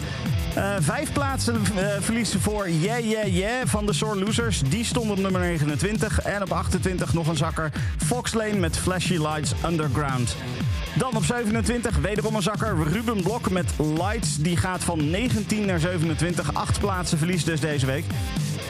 [0.56, 4.61] Eh, vijf plaatsen eh, verliezen voor Yeah Yeah Yeah van de Sore Losers.
[4.69, 6.22] Die stond op nummer 29.
[6.22, 7.72] En op 28 nog een zakker.
[8.06, 10.36] Fox Lane met Flashy Lights Underground.
[10.98, 14.38] Dan op 27, wederom een zakker, Ruben Blok met Lights.
[14.38, 16.53] Die gaat van 19 naar 27.
[16.53, 18.06] Acht plaatsen verlies dus deze week.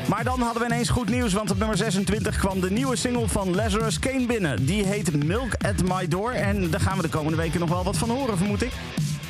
[0.10, 3.28] Maar dan hadden we ineens goed nieuws, want op nummer 26 kwam de nieuwe single
[3.28, 4.66] van Lazarus Kane binnen.
[4.66, 7.84] Die heet Milk at My Door en daar gaan we de komende weken nog wel
[7.84, 8.72] wat van horen, vermoed ik.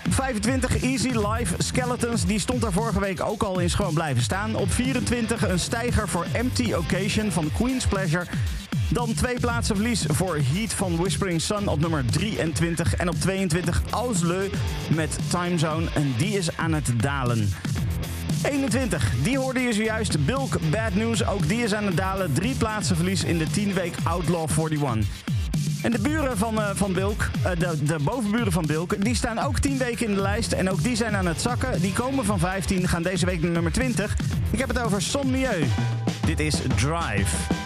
[0.10, 4.56] 25 Easy Life Skeletons, die stond daar vorige week ook al in gewoon blijven staan.
[4.56, 8.26] Op 24 een stijger voor Empty Occasion van Queen's Pleasure.
[8.90, 12.96] Dan twee plaatsen verlies voor Heat van Whispering Sun op nummer 23.
[12.96, 14.50] En op 22 Ausleu
[14.96, 17.54] met Time Zone en die is aan het dalen.
[18.44, 20.26] 21, die hoorde je zojuist.
[20.26, 22.34] Bilk Bad News, ook die is aan het dalen.
[22.34, 25.35] Drie plaatsen verlies in de 10 week Outlaw 41.
[25.82, 29.40] En de buren van, eh, van Bilk, eh, de, de bovenburen van Bilk, die staan
[29.40, 30.52] ook 10 weken in de lijst.
[30.52, 31.82] En ook die zijn aan het zakken.
[31.82, 34.16] Die komen van 15, gaan deze week naar nummer 20.
[34.52, 35.66] Ik heb het over Son Mieu.
[36.26, 37.65] Dit is Drive.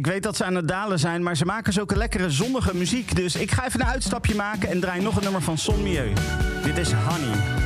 [0.00, 3.16] Ik weet dat ze aan het dalen zijn, maar ze maken zulke lekkere zonnige muziek.
[3.16, 5.84] Dus ik ga even een uitstapje maken en draai nog een nummer van Son.
[6.62, 7.59] Dit is Honey.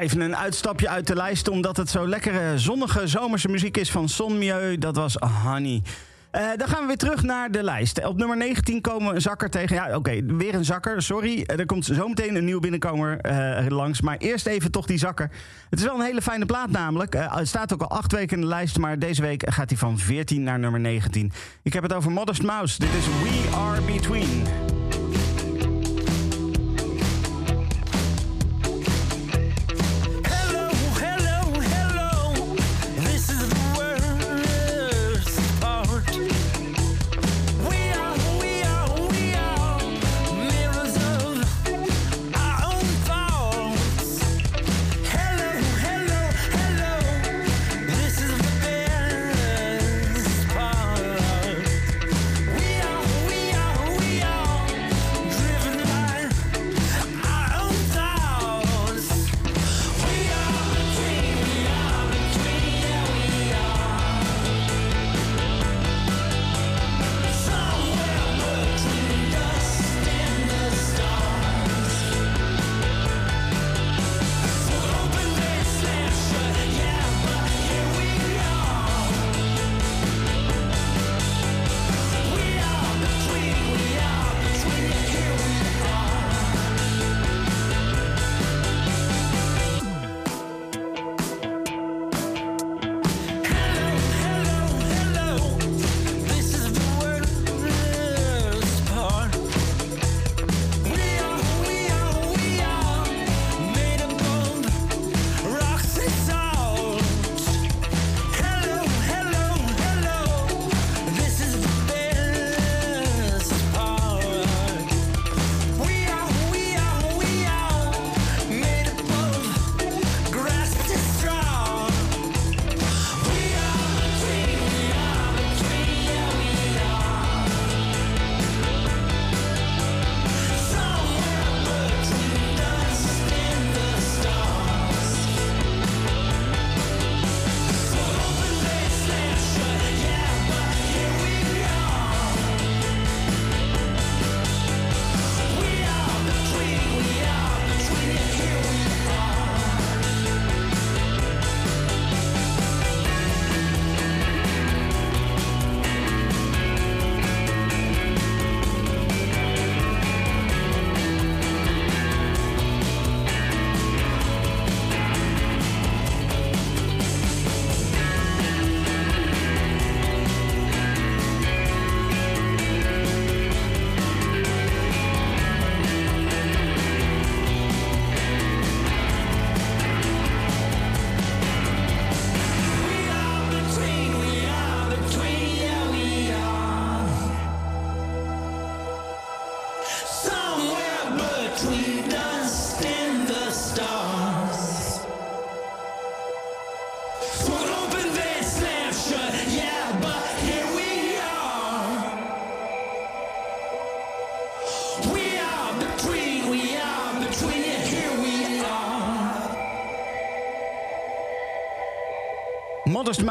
[0.00, 4.08] Even een uitstapje uit de lijst omdat het zo lekkere zonnige zomerse muziek is van
[4.08, 4.78] Son Mieu.
[4.78, 5.82] Dat was Honey.
[6.30, 8.04] Eh, dan gaan we weer terug naar de lijst.
[8.04, 9.76] Op nummer 19 komen we een zakker tegen.
[9.76, 11.02] Ja, oké, weer een zakker.
[11.02, 11.42] Sorry.
[11.42, 14.00] Eh, Er komt zometeen een nieuw binnenkomer eh, langs.
[14.00, 15.30] Maar eerst even toch die zakker.
[15.70, 17.14] Het is wel een hele fijne plaat namelijk.
[17.14, 18.78] Eh, het staat ook al acht weken in de lijst.
[18.78, 21.32] Maar deze week gaat hij van 14 naar nummer 19.
[21.62, 22.78] Ik heb het over Modest Mouse.
[22.78, 24.69] Dit is We Are Between.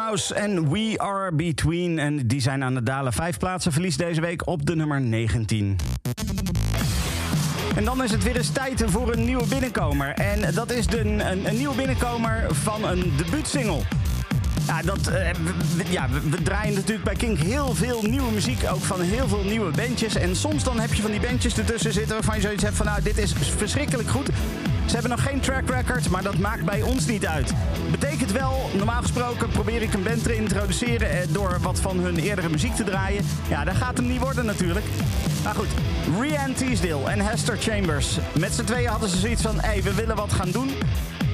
[0.10, 2.00] En We Are Between.
[2.00, 3.14] En die zijn aan het dalen.
[3.14, 5.76] Vijf plaatsen verlies deze week op de nummer 19.
[7.76, 10.14] En dan is het weer eens tijd voor een nieuwe binnenkomer.
[10.14, 13.82] En dat is de, een, een nieuwe binnenkomer van een debuutsingle.
[14.68, 15.30] Ja, dat, eh,
[15.76, 18.64] we, ja we draaien natuurlijk bij Kink heel veel nieuwe muziek.
[18.72, 20.16] Ook van heel veel nieuwe bandjes.
[20.16, 22.14] En soms dan heb je van die bandjes ertussen zitten...
[22.14, 24.30] waarvan je zoiets hebt van, nou, dit is verschrikkelijk goed.
[24.86, 27.54] Ze hebben nog geen track record, maar dat maakt bij ons niet uit.
[28.00, 31.10] Betekent wel, normaal gesproken probeer ik een band te introduceren...
[31.12, 33.26] eh, door wat van hun eerdere muziek te draaien.
[33.50, 34.86] Ja, dat gaat hem niet worden natuurlijk.
[35.44, 35.68] Maar goed,
[36.20, 38.18] Rianne Teasdale en Hester Chambers.
[38.40, 39.56] Met z'n tweeën hadden ze zoiets van...
[39.60, 40.70] hé, hey, we willen wat gaan doen.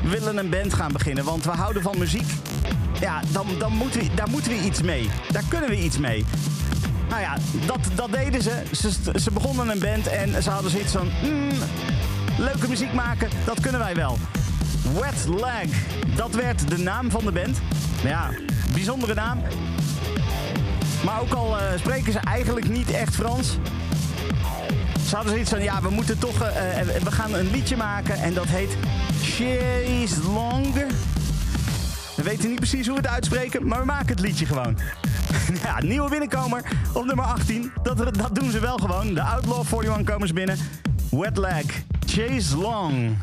[0.03, 2.29] We willen een band gaan beginnen, want we houden van muziek.
[2.99, 5.09] Ja, dan, dan moeten we, daar moeten we iets mee.
[5.31, 6.25] Daar kunnen we iets mee.
[7.09, 8.63] Nou ja, dat, dat deden ze.
[8.71, 8.91] ze.
[9.15, 11.09] Ze begonnen een band en ze hadden zoiets van...
[11.21, 11.49] "Hmm,
[12.37, 14.17] leuke muziek maken, dat kunnen wij wel.
[14.93, 15.67] Wet Leg,
[16.15, 17.57] dat werd de naam van de band.
[18.03, 18.29] Ja,
[18.73, 19.41] bijzondere naam.
[21.03, 23.57] Maar ook al eh, spreken ze eigenlijk niet echt Frans...
[25.07, 26.41] Ze hadden zoiets van, ja, we moeten toch...
[26.41, 28.77] eh, we gaan een liedje maken en dat heet...
[29.21, 30.73] Chase Long.
[32.15, 34.77] We weten niet precies hoe we het uitspreken, maar we maken het liedje gewoon.
[35.63, 36.63] ja, nieuwe binnenkomer
[36.93, 37.71] op nummer 18.
[37.83, 39.13] Dat, dat doen ze wel gewoon.
[39.13, 40.57] De Outlaw 41 komen ze binnen.
[41.09, 41.65] Wet Leg,
[42.05, 43.17] Chase Long.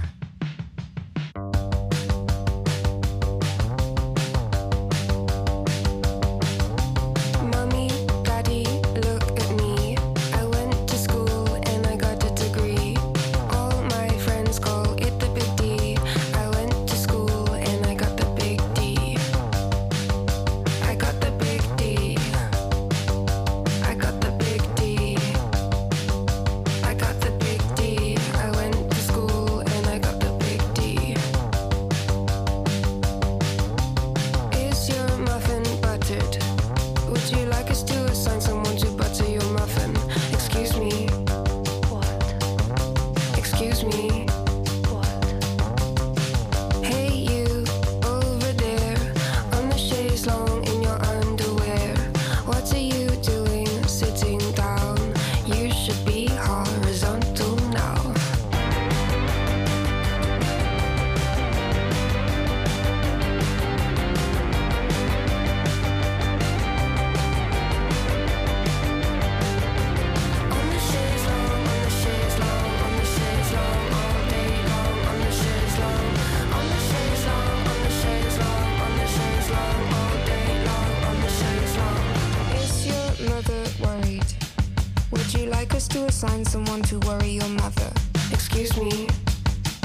[86.24, 87.90] assign someone to worry your mother.
[88.30, 89.08] Excuse me.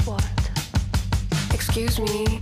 [0.04, 0.22] What?
[1.52, 2.40] Excuse me.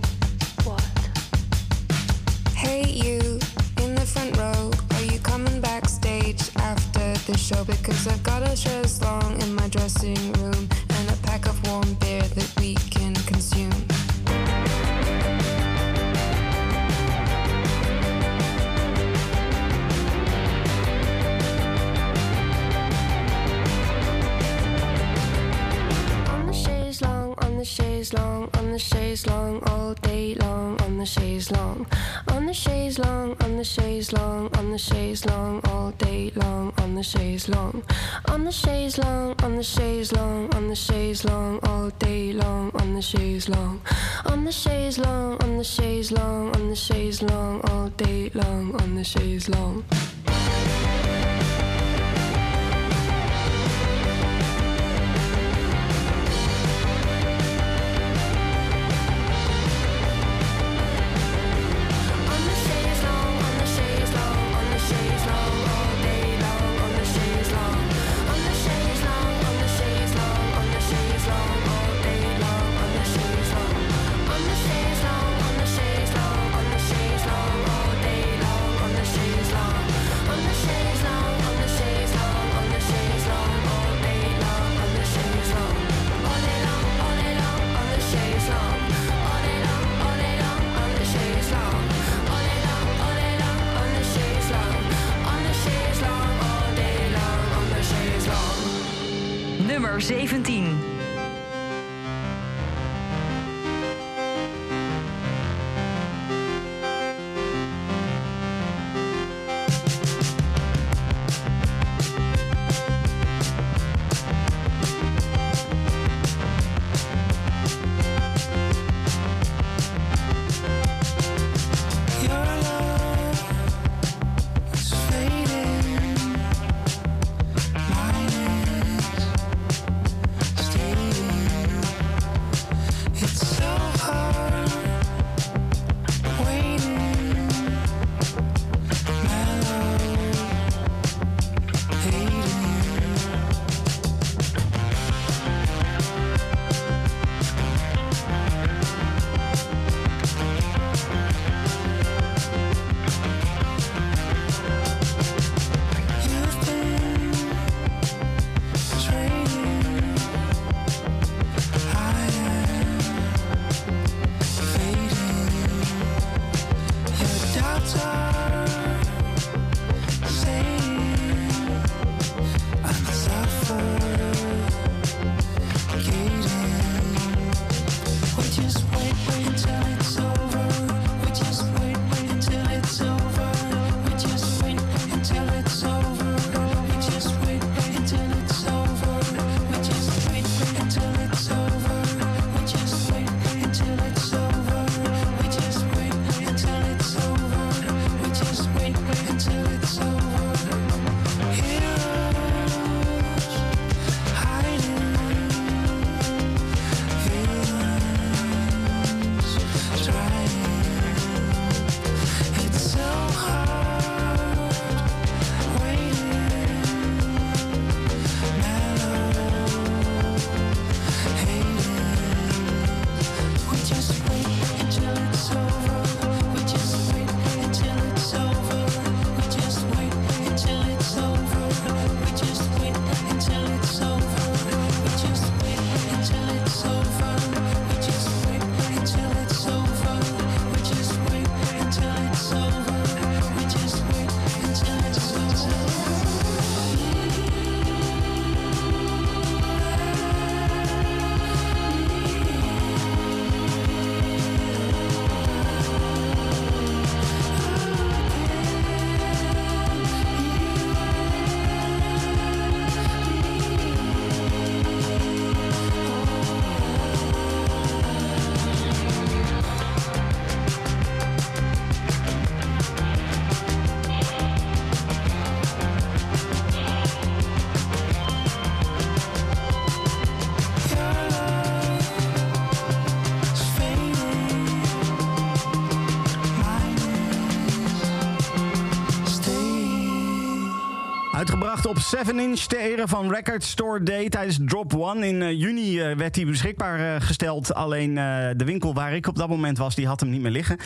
[291.85, 295.27] Op 7 inch ter ere van Record Store Day tijdens Drop One.
[295.27, 297.73] In eh, juni eh, werd hij beschikbaar eh, gesteld.
[297.73, 298.15] Alleen
[298.57, 300.77] de winkel waar ik op dat moment was, die had hem niet meer liggen.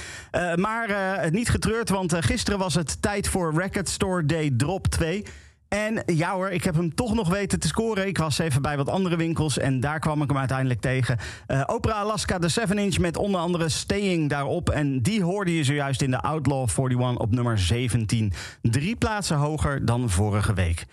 [0.55, 0.89] Maar
[1.31, 5.25] niet getreurd, want gisteren was het tijd voor Record Store Day Drop 2.
[5.73, 8.07] En ja hoor, ik heb hem toch nog weten te scoren.
[8.07, 11.17] Ik was even bij wat andere winkels en daar kwam ik hem uiteindelijk tegen.
[11.47, 14.69] Eh, Opera Alaska, de 7-inch met onder andere Staying daarop.
[14.69, 18.33] En die hoorde je zojuist in de Outlaw 41 op nummer 17.
[18.61, 20.85] Drie plaatsen hoger dan vorige week.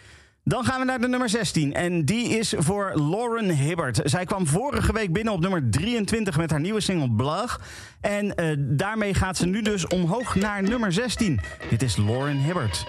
[0.44, 4.00] Dan gaan we naar de nummer 16 en die is voor Lauren Hibbert.
[4.04, 7.60] Zij kwam vorige week binnen op nummer 23 met haar nieuwe single Blug.
[8.00, 11.40] En eh, daarmee gaat ze nu dus omhoog naar nummer 16.
[11.70, 12.86] Dit is Lauren Hibbert.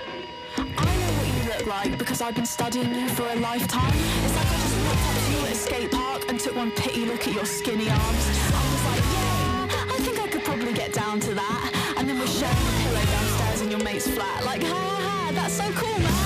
[1.65, 3.93] Like because I've been studying you for a lifetime.
[4.23, 6.71] It's like I just walked up to you at a skate park and took one
[6.71, 8.25] pity look at your skinny arms.
[8.53, 11.93] I was like, yeah, I think I could probably get down to that.
[11.97, 14.45] And then we're sharing a pillow downstairs in your mate's flat.
[14.45, 16.18] Like, ha ha ha, that's so cool, man.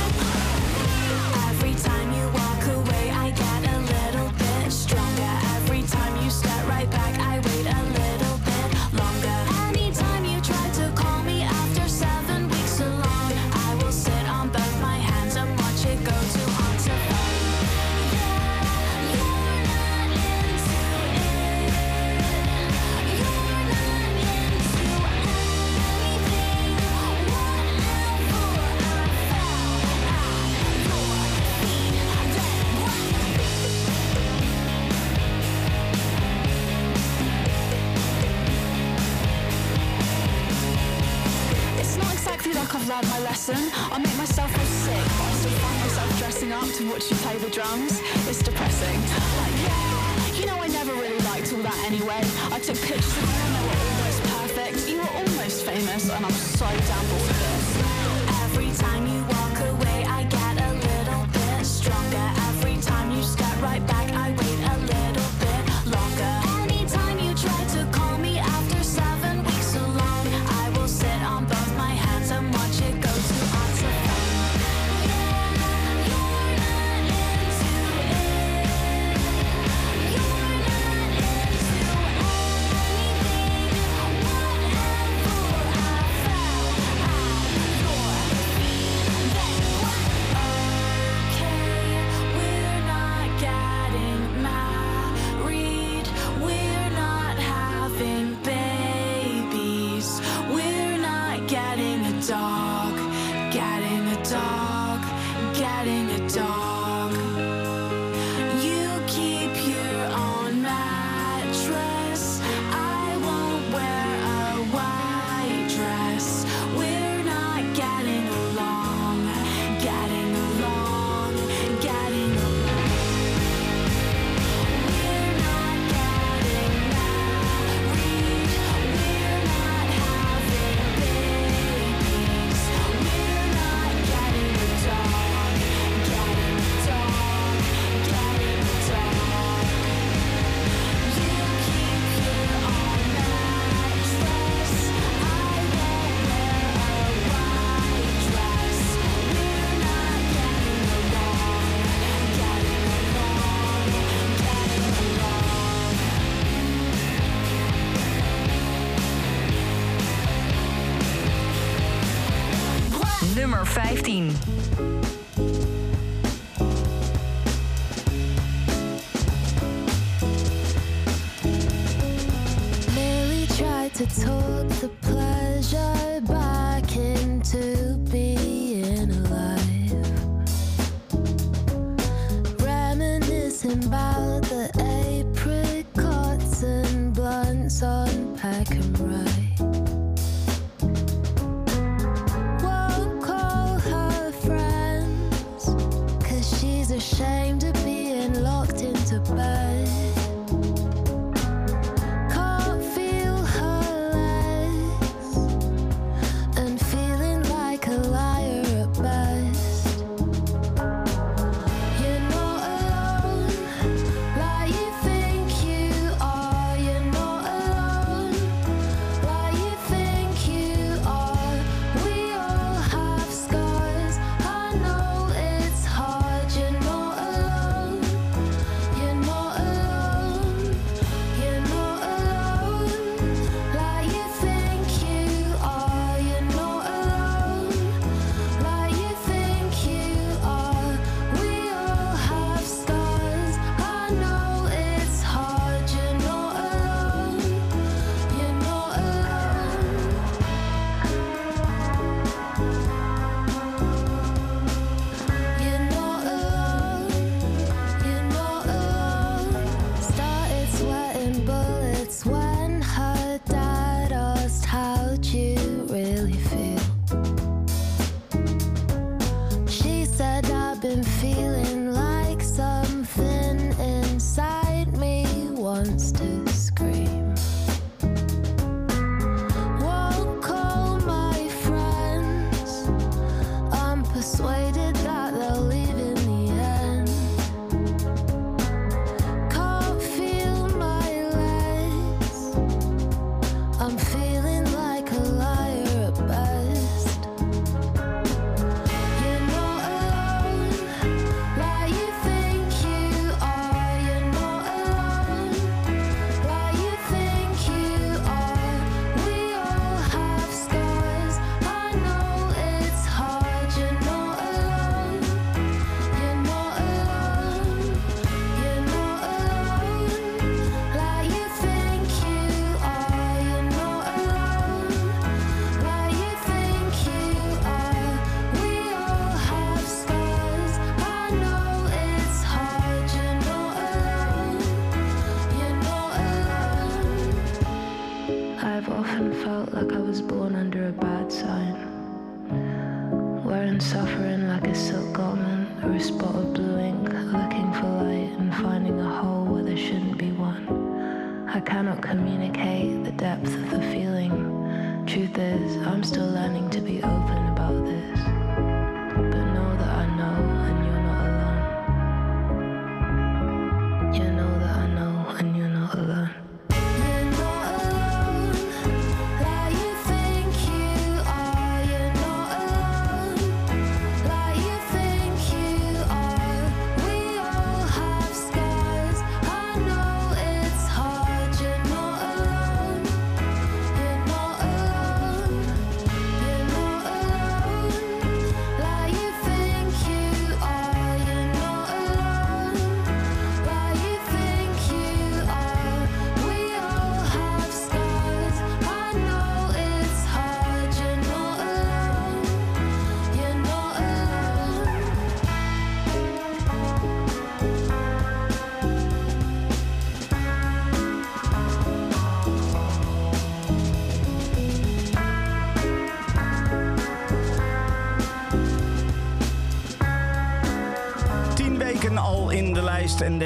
[42.83, 43.55] I've learned my lesson.
[43.95, 47.15] I make myself feel sick, but I still find myself dressing up to watch you
[47.23, 48.01] play the drums.
[48.27, 48.99] It's depressing.
[48.99, 52.19] Like, yeah, you know I never really liked all that anyway.
[52.51, 54.89] I took pictures of you and they were almost perfect.
[54.89, 57.23] You were almost famous, and I'm so down for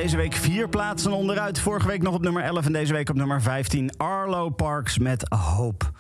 [0.08, 1.60] deze week vier plaatsen onderuit.
[1.60, 3.98] Vorige week nog op nummer 11 en deze week op nummer 15.
[3.98, 5.92] Arlo Parks met Hoop.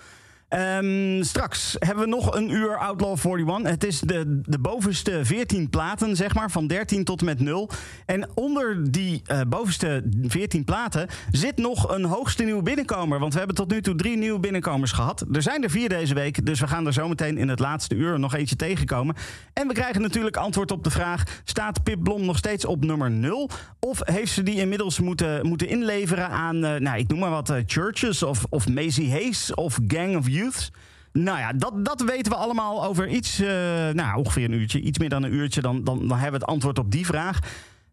[0.77, 3.71] Ehm, straks hebben we nog een uur Outlaw 41.
[3.71, 7.69] Het is de, de bovenste 14 platen, zeg maar, van 13 tot met 0.
[8.05, 13.19] En onder die eh, bovenste 14 platen zit nog een hoogste nieuwe binnenkomer.
[13.19, 15.25] Want we hebben tot nu toe drie nieuwe binnenkomers gehad.
[15.31, 18.19] Er zijn er vier deze week, dus we gaan er zometeen in het laatste uur
[18.19, 19.15] nog eentje tegenkomen.
[19.53, 23.11] En we krijgen natuurlijk antwoord op de vraag: staat Pip Blom nog steeds op nummer
[23.11, 23.49] 0?
[23.79, 27.49] Of heeft ze die inmiddels moeten, moeten inleveren aan, eh, nou, ik noem maar wat,
[27.49, 30.66] eh, Churches of, of Maisie Hayes of Gang of Youths?
[31.11, 33.47] Nou ja, dat, dat weten we allemaal over iets, eh,
[33.89, 35.61] nou ongeveer een uurtje, iets meer dan een uurtje.
[35.61, 37.39] Dan, dan, dan hebben we het antwoord op die vraag.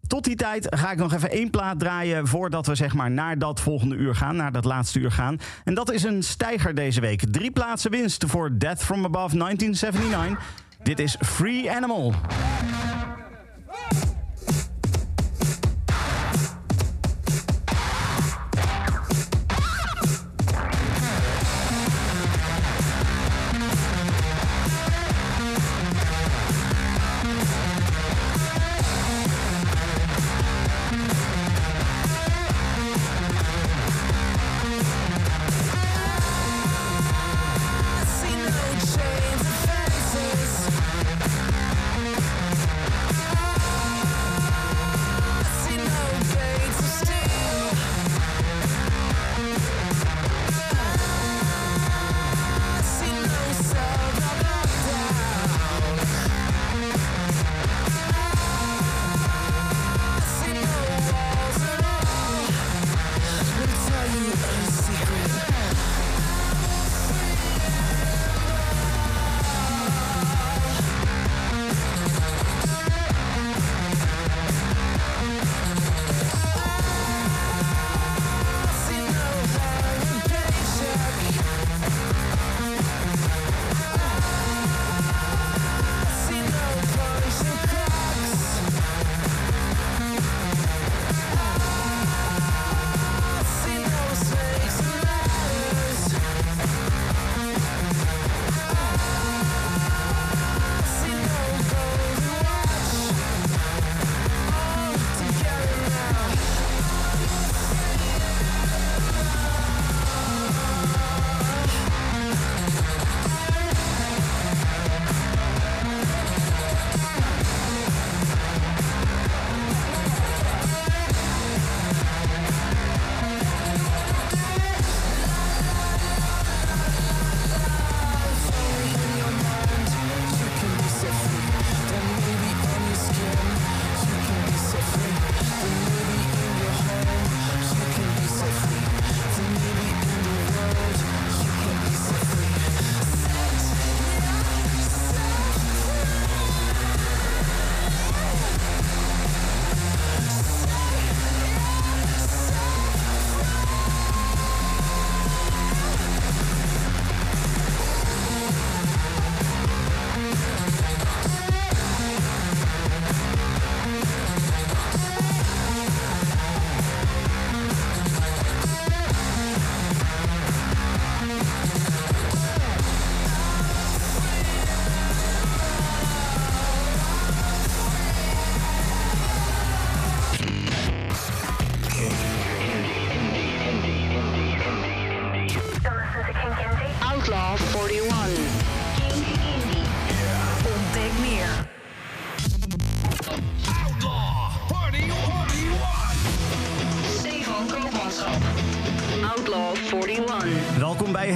[0.06, 3.38] Tot die tijd ga ik nog even één plaat draaien voordat we zeg maar naar
[3.38, 5.38] dat volgende uur gaan, naar dat laatste uur gaan.
[5.64, 7.22] En dat is een stijger deze week.
[7.30, 10.62] Drie plaatsen winst voor Death from Above 1979.
[10.82, 12.14] Dit is Free Animal.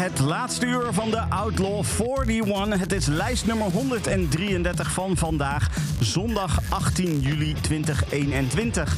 [0.09, 1.85] Het laatste uur van de Outlaw
[2.19, 2.81] 41.
[2.81, 5.71] Het is lijst nummer 133 van vandaag,
[6.01, 8.97] zondag 18 juli 2021.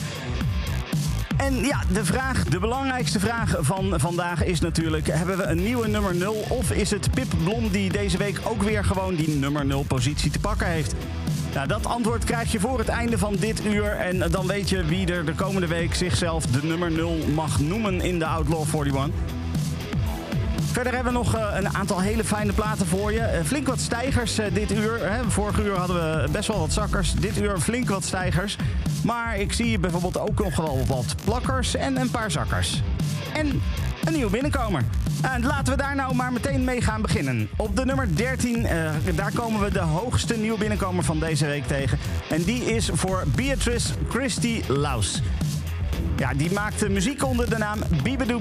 [1.36, 5.06] En ja, de vraag, de belangrijkste vraag van vandaag is natuurlijk...
[5.06, 8.62] hebben we een nieuwe nummer 0 of is het Pip Blom die deze week ook
[8.62, 10.94] weer gewoon die nummer 0 positie te pakken heeft?
[11.54, 13.96] Nou, dat antwoord krijg je voor het einde van dit uur.
[13.96, 18.00] En dan weet je wie er de komende week zichzelf de nummer 0 mag noemen
[18.00, 19.39] in de Outlaw 41.
[20.80, 23.20] Verder hebben we nog eh, een aantal hele fijne platen voor je.
[23.20, 25.12] Eh, flink wat stijgers eh, dit uur.
[25.12, 25.30] Hè.
[25.30, 27.14] Vorig uur hadden we best wel wat zakkers.
[27.14, 28.56] Dit uur flink wat stijgers.
[29.04, 32.82] Maar ik zie bijvoorbeeld ook nog wel wat plakkers en een paar zakkers.
[33.32, 33.62] En
[34.04, 34.82] een nieuwe binnenkomer.
[35.22, 37.48] En laten we daar nou maar meteen mee gaan beginnen.
[37.56, 41.66] Op de nummer 13, eh, daar komen we de hoogste nieuwe binnenkomer van deze week
[41.66, 41.98] tegen.
[42.28, 45.22] En die is voor Beatrice Christie Laus.
[46.16, 48.40] Ja, die maakt muziek onder de naam Bibadoo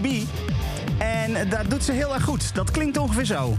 [1.35, 2.55] En dat doet ze heel erg goed.
[2.55, 3.55] Dat klinkt ongeveer zo.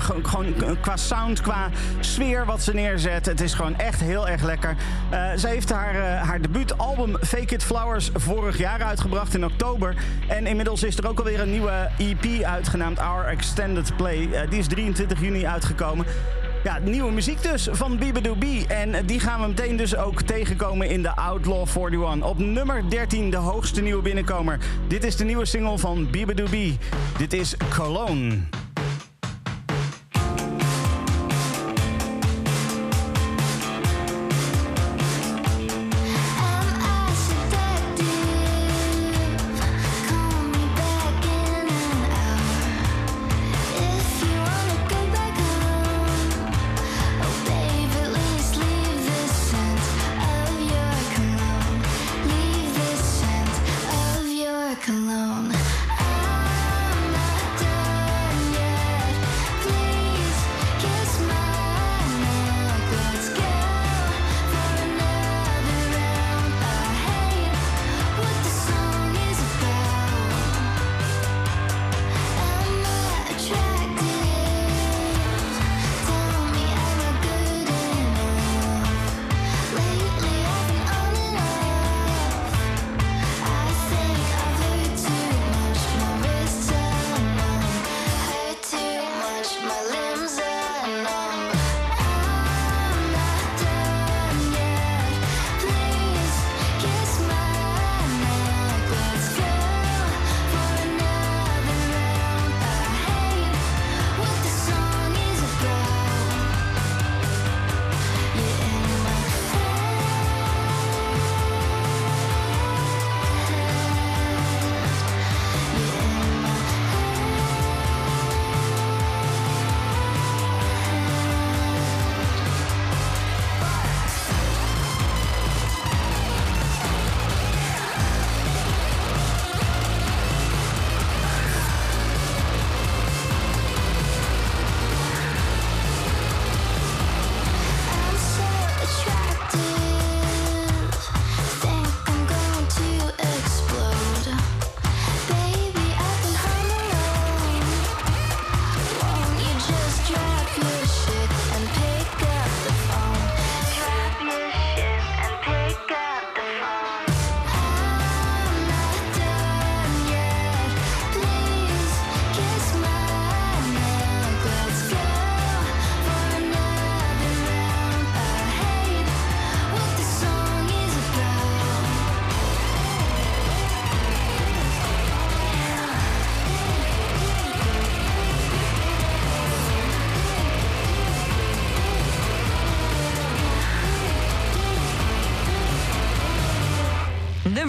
[0.00, 1.70] Gewoon qua sound, qua
[2.00, 3.26] sfeer wat ze neerzet.
[3.26, 4.76] Het is gewoon echt heel erg lekker.
[5.10, 9.94] Eh, ze heeft haar, eh, haar debuutalbum Fake It Flowers vorig jaar uitgebracht in oktober.
[10.28, 14.28] En inmiddels is er ook alweer een nieuwe EP uitgenaamd Our Extended Play.
[14.32, 16.06] Eh, die is 23 juni uitgekomen.
[16.64, 18.44] Ja, nieuwe muziek dus van Bibadoo B.
[18.68, 22.22] En die gaan we meteen dus ook tegenkomen in de Outlaw 41.
[22.22, 24.58] Op nummer 13 de hoogste nieuwe binnenkomer.
[24.88, 26.56] Dit is de nieuwe single van Bibadoo B.
[27.18, 28.38] Dit is Cologne.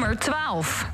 [0.02, 0.91] nummer 12.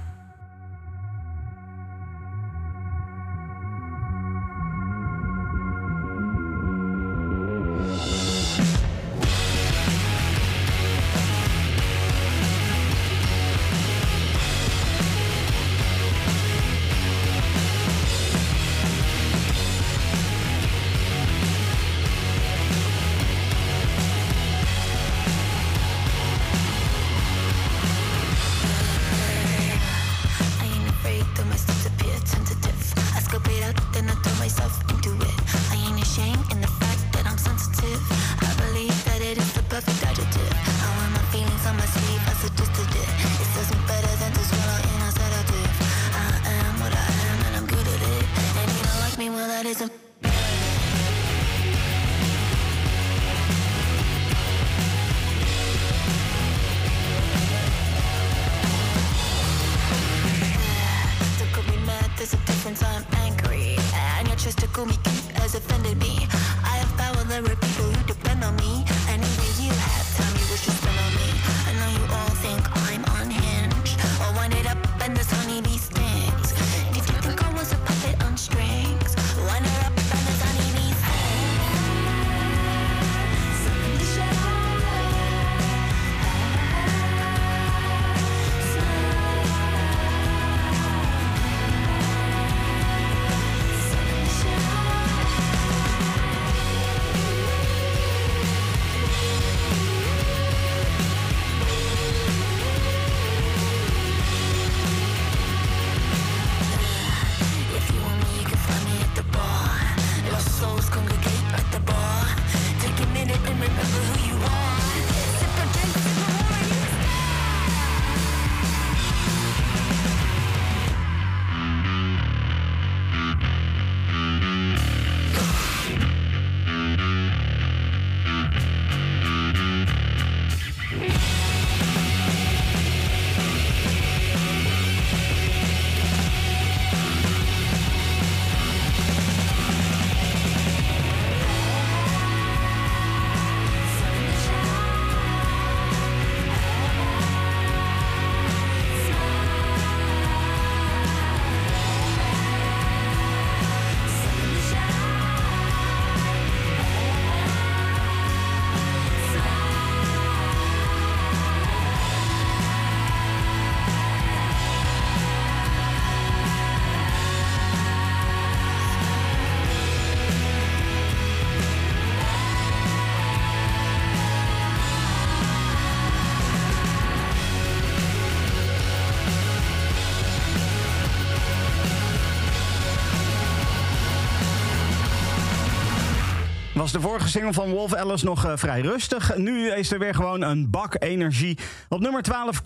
[186.92, 189.38] De vorige single van Wolf Alice nog eh, vrij rustig.
[189.38, 191.58] Nu is er weer gewoon een bak energie.
[191.90, 192.62] Op nummer 12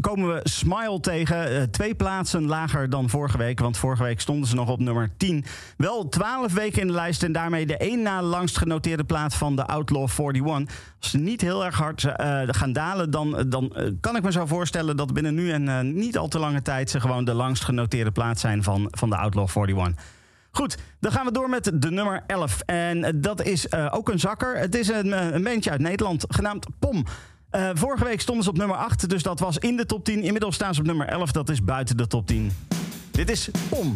[0.00, 1.56] komen we, Smile tegen.
[1.56, 3.60] Eh, twee plaatsen lager dan vorige week.
[3.60, 5.44] Want vorige week stonden ze nog op nummer 10.
[5.76, 7.22] Wel 12 weken in de lijst.
[7.22, 10.76] En daarmee de één na langst genoteerde plaat van de Outlaw 41.
[11.00, 14.46] Als ze niet heel erg hard eh, gaan dalen, dan, dan kan ik me zo
[14.46, 18.10] voorstellen dat binnen nu en niet al te lange tijd ze gewoon de langst genoteerde
[18.10, 20.04] plaat zijn van, van de Outlaw 41.
[20.56, 22.60] Goed, dan gaan we door met de nummer 11.
[22.60, 24.58] En eh, dat is eh, ook een zakker.
[24.58, 27.04] Het is een, eh, een bandje uit Nederland, genaamd POM.
[27.50, 30.22] Eh, vorige week stonden ze op nummer 8, dus dat was in de top 10.
[30.22, 32.50] Inmiddels staan ze op nummer 11, dat is buiten de top 10.
[33.10, 33.94] Dit is POM.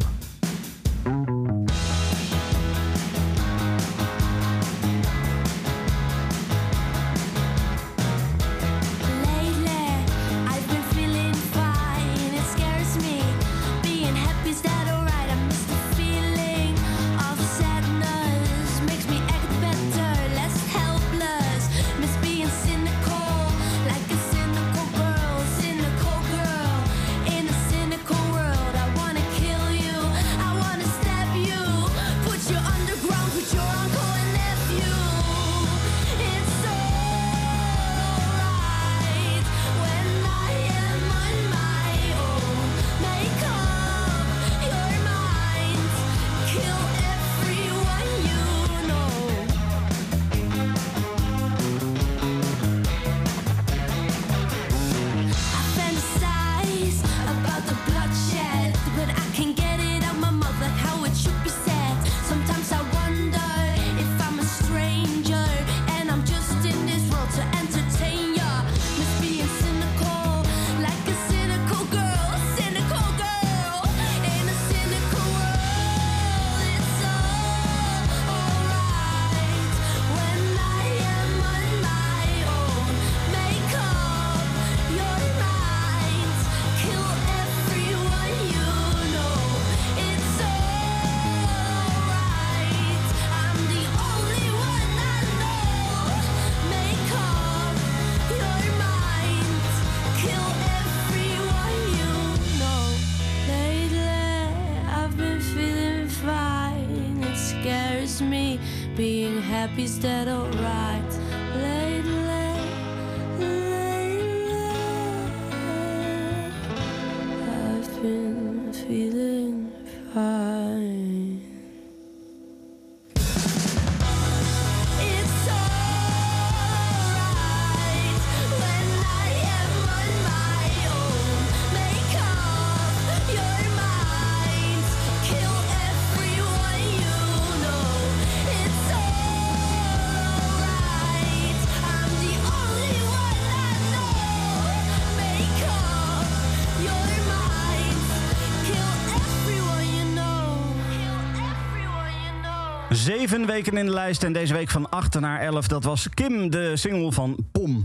[153.04, 155.68] Zeven weken in de lijst en deze week van 8 naar 11.
[155.68, 157.84] Dat was Kim, de single van Pom.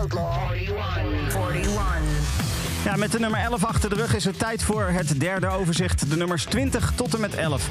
[0.00, 1.52] Outlaw 41.
[1.52, 2.84] 41.
[2.84, 6.10] Ja, met de nummer 11 achter de rug is het tijd voor het derde overzicht.
[6.10, 7.68] De nummers 20 tot en met 11.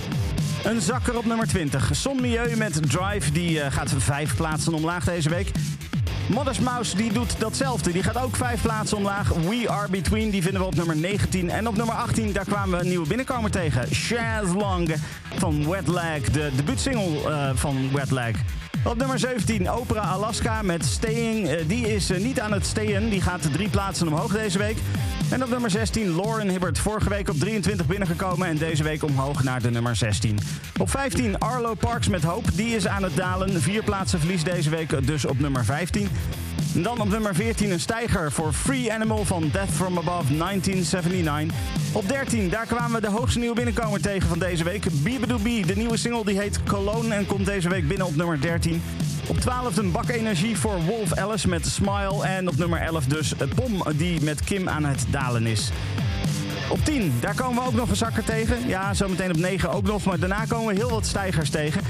[0.63, 1.89] Een zakker op nummer 20.
[1.91, 5.51] Son Milieu met Drive, die eh, gaat vijf plaatsen omlaag deze week.
[6.29, 7.91] Modest Mouse die doet datzelfde.
[7.91, 9.29] Die gaat ook vijf plaatsen omlaag.
[9.29, 11.49] We Are Between, die vinden we op nummer 19.
[11.49, 13.87] En op nummer 18, daar kwamen we een nieuwe binnenkomer tegen.
[13.91, 14.95] Chaz Long
[15.35, 18.31] van Wet Lag, de debuutsingle eh, van Wet Lag.
[18.83, 21.47] Op nummer 17, Opera Alaska met Staying.
[21.47, 23.09] Eh, die is eh, niet aan het stayen.
[23.09, 24.77] Die gaat drie plaatsen omhoog deze week.
[25.31, 26.79] En op nummer 16, Lauren Hibbert.
[26.79, 30.39] Vorige week op 23 binnengekomen en deze week omhoog naar de nummer 16.
[30.79, 32.45] Op 15, Arlo Parks met Hoop.
[32.53, 33.61] Die is aan het dalen.
[33.61, 36.09] Vier plaatsen verlies deze week dus op nummer 15.
[36.79, 41.57] En dan op nummer 14 een stijger voor Free Animal van Death From Above 1979.
[41.93, 44.85] Op 13, daar kwamen we de hoogste nieuwe binnenkomer tegen van deze week.
[44.91, 48.81] Beabadoobie, de nieuwe single die heet Cologne en komt deze week binnen op nummer 13.
[49.27, 52.25] Op 12 een bak energie voor Wolf Alice met Smile.
[52.25, 55.71] En op nummer 11 dus Pom die met Kim aan het dalen is.
[56.69, 58.67] Op 10, daar komen we ook nog een zakker tegen.
[58.67, 61.81] Ja, zometeen op 9 ook nog, maar daarna komen we heel wat stijgers tegen.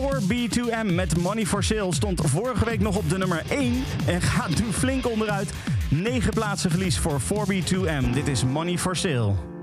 [0.00, 4.60] 4B2M met Money for Sale stond vorige week nog op de nummer 1 en gaat
[4.60, 5.52] nu flink onderuit.
[5.90, 8.12] 9 plaatsen verlies voor 4B2M.
[8.12, 9.55] Dit is Money for Sale.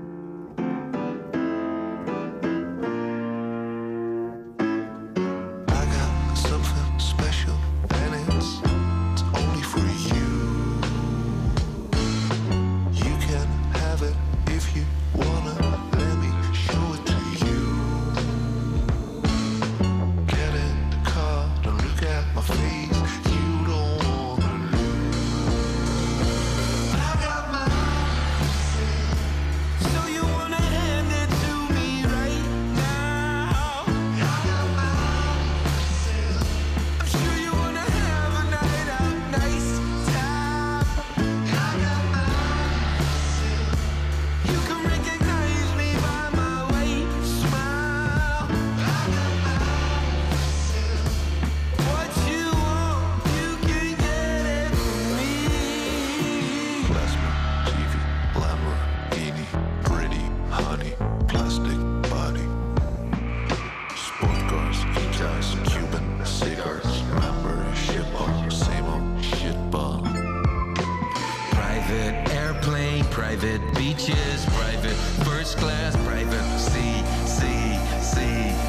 [73.34, 74.94] Private beaches, private
[75.24, 78.00] first class, private sea, sea,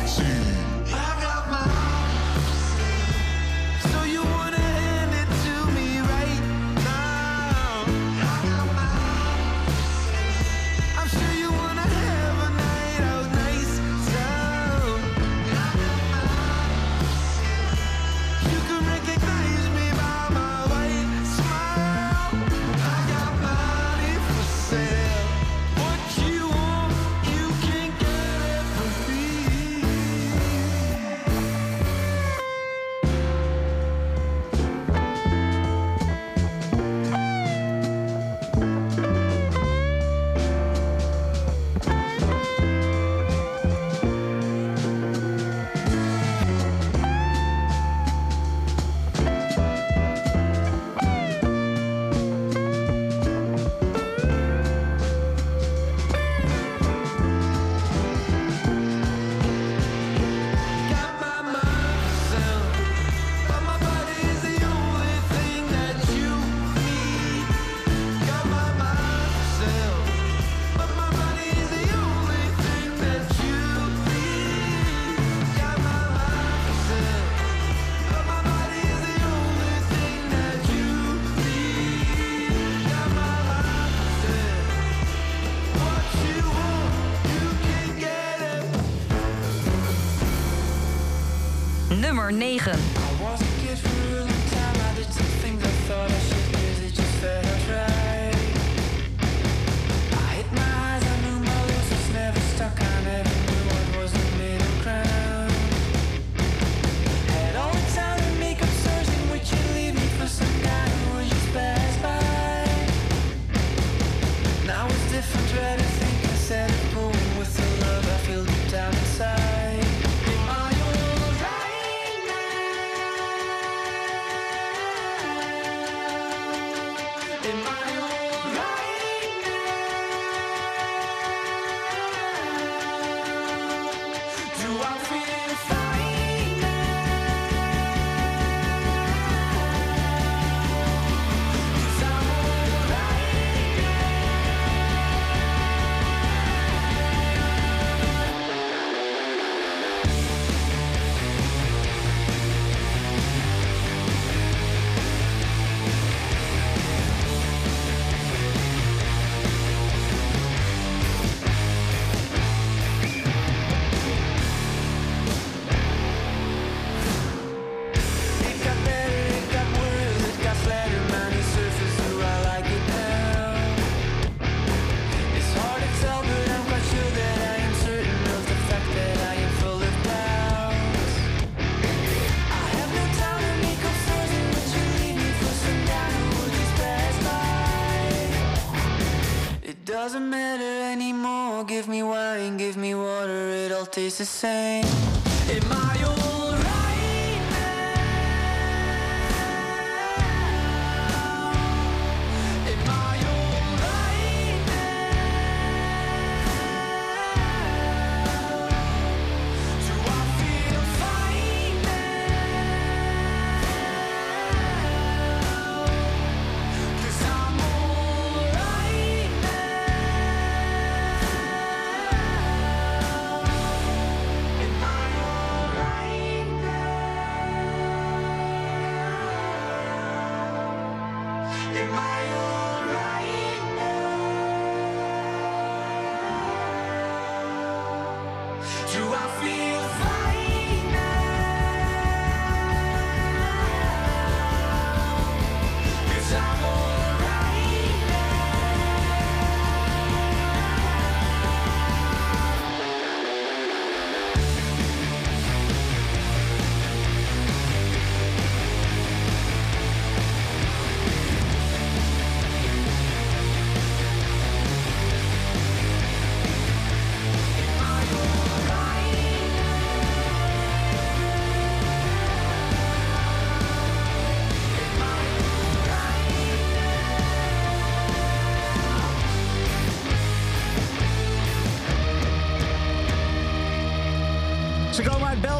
[0.07, 0.34] sea.
[92.35, 92.84] 9.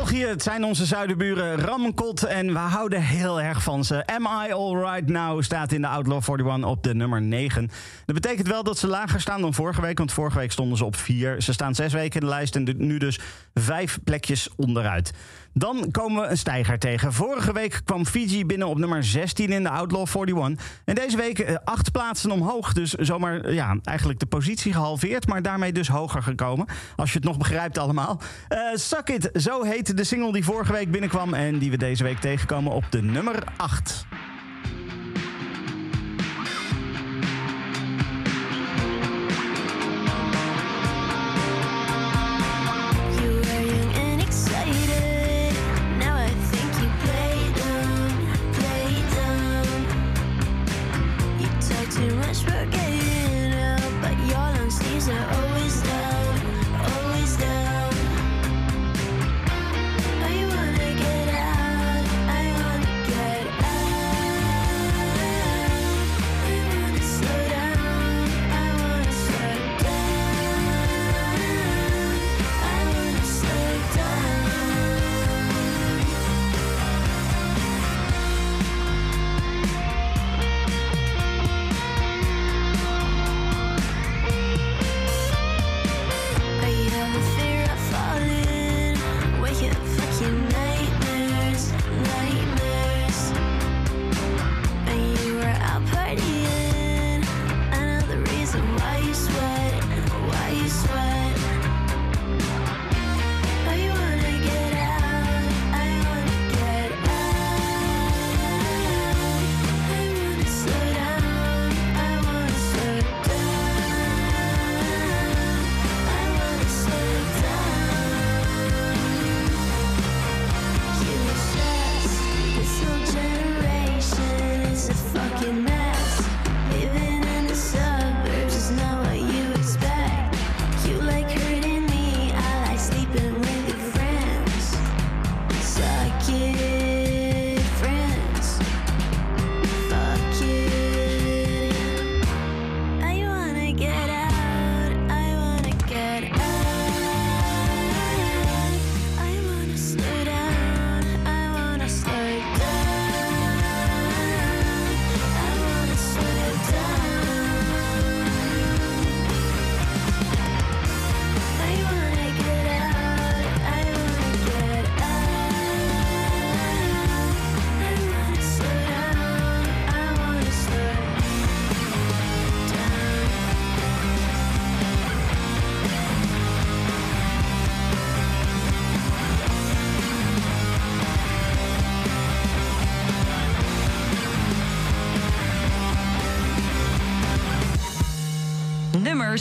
[0.06, 0.26] België.
[0.26, 2.23] Het zijn onze zuidenburen Ramkot.
[2.23, 4.06] En we houden heel erg van ze.
[4.06, 7.72] Am I Alright Now staat in de Outlaw 41 op de nummer 9.
[8.06, 9.98] Dat betekent wel dat ze lager staan dan vorige week.
[9.98, 11.41] Want vorige week stonden ze op 4.
[11.41, 13.19] Ze staan zes weken in de lijst en nu dus
[13.66, 15.14] vijf plekjes onderuit.
[15.54, 17.14] Dan komen we een stijger tegen.
[17.14, 20.66] Vorige week kwam Fiji binnen op nummer 16 in de Outlaw 41.
[20.86, 22.74] En deze week eh, acht plaatsen omhoog.
[22.74, 25.28] Dus zomaar eh, ja, eigenlijk de positie gehalveerd.
[25.28, 26.66] Maar daarmee dus hoger gekomen.
[26.96, 28.22] Als je het nog begrijpt allemaal.
[28.48, 31.34] Eh Suck It, zo heette de single die vorige week binnenkwam.
[31.34, 34.06] En die we deze week tegenkomen op de nummer 8.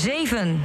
[0.05, 0.64] 7.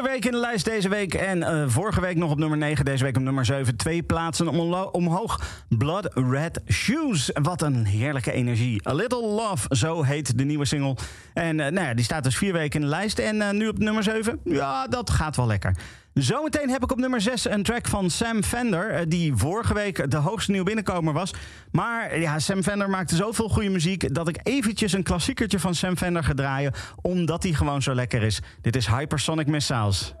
[0.00, 1.14] Vier weken in de lijst deze week.
[1.14, 2.84] En eh, vorige week nog op nummer 9.
[2.84, 3.76] Deze week op nummer 7.
[3.76, 4.48] Twee plaatsen
[4.92, 5.40] omhoog.
[5.68, 7.30] Blood Red Shoes.
[7.42, 8.88] Wat een heerlijke energie.
[8.88, 10.96] A Little Love, zo heet de nieuwe single.
[11.34, 13.18] En eh, nou ja, die staat dus vier weken in de lijst.
[13.18, 14.40] En eh, nu op nummer 7.
[14.44, 15.76] Ja, dat gaat wel lekker.
[16.22, 18.90] Zometeen heb ik op nummer 6 een track van Sam Fender.
[18.90, 21.30] eh, Die vorige week de hoogste nieuw binnenkomer was.
[21.72, 24.14] Maar ja, Sam Fender maakte zoveel goede muziek.
[24.14, 26.72] dat ik eventjes een klassiekertje van Sam Fender ga draaien.
[27.02, 28.40] omdat hij gewoon zo lekker is.
[28.60, 30.14] Dit is Hypersonic Missiles.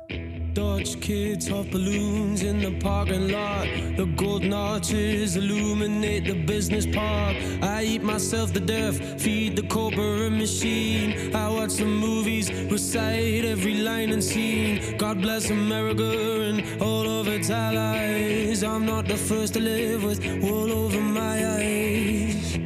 [0.52, 3.96] Dodge kids balloons in the parking lot.
[3.96, 7.36] The golden arches illuminate the business park.
[7.62, 11.14] I eat myself to death, feed the corporate machine.
[11.32, 14.80] I watch the movies, recite every line and scene.
[14.96, 18.62] God bless America and all of its allies.
[18.62, 22.56] I'm not the first to live with wool over my eyes.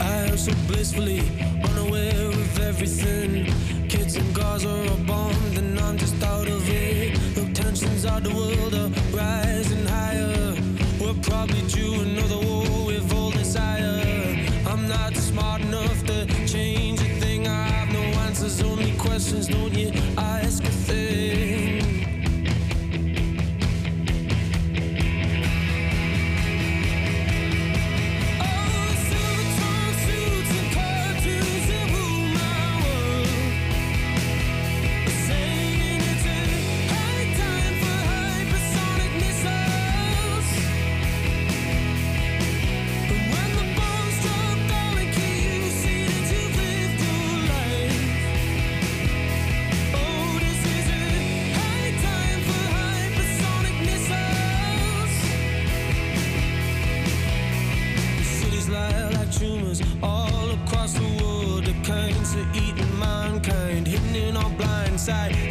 [0.00, 1.20] I am so blissfully
[1.64, 3.46] unaware of everything.
[3.88, 7.18] Kids in Gaza are bombed and I'm just out of it.
[7.36, 10.54] Look, tensions of the world are rising higher.
[11.00, 14.02] We're probably due another war with all desire.
[14.66, 17.46] I'm not smart enough to change a thing.
[17.46, 19.48] I have no answers, only questions.
[19.48, 21.45] Don't you ask a thing?
[65.06, 65.45] Side.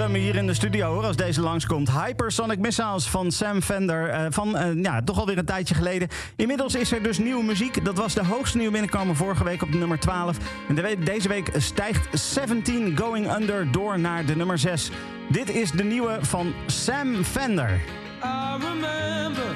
[0.00, 1.90] Luchtdrummen hier in de studio hoor, als deze langskomt.
[1.90, 4.08] Hypersonic Missiles van Sam Fender.
[4.08, 6.08] eh, van eh, ja, toch alweer een tijdje geleden.
[6.36, 7.84] Inmiddels is er dus nieuwe muziek.
[7.84, 10.36] Dat was de hoogste nieuwe binnenkomen vorige week op nummer 12.
[10.68, 14.90] En deze week stijgt 17 Going Under door naar de nummer 6.
[15.28, 17.80] Dit is de nieuwe van Sam Fender.
[18.22, 19.54] I remember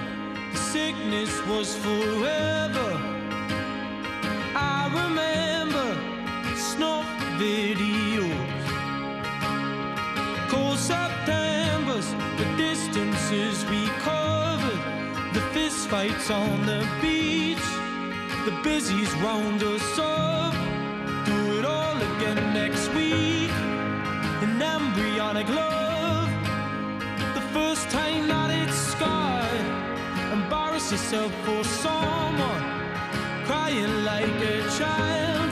[0.52, 3.00] the sickness was forever.
[4.56, 5.96] I remember
[6.56, 8.03] snuff videos,
[13.34, 14.82] we covered,
[15.32, 17.66] the fist fights on the beach,
[18.44, 20.54] the busies round us up.
[21.26, 23.50] Do it all again next week.
[24.44, 26.30] An embryonic love
[27.34, 29.66] the first time that it's scarred.
[30.32, 32.64] Embarrass yourself for someone,
[33.46, 35.50] crying like a child.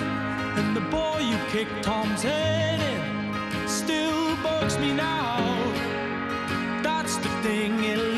[0.58, 5.61] And the boy you kicked Tom's head in still bugs me now.
[7.42, 8.11] That's the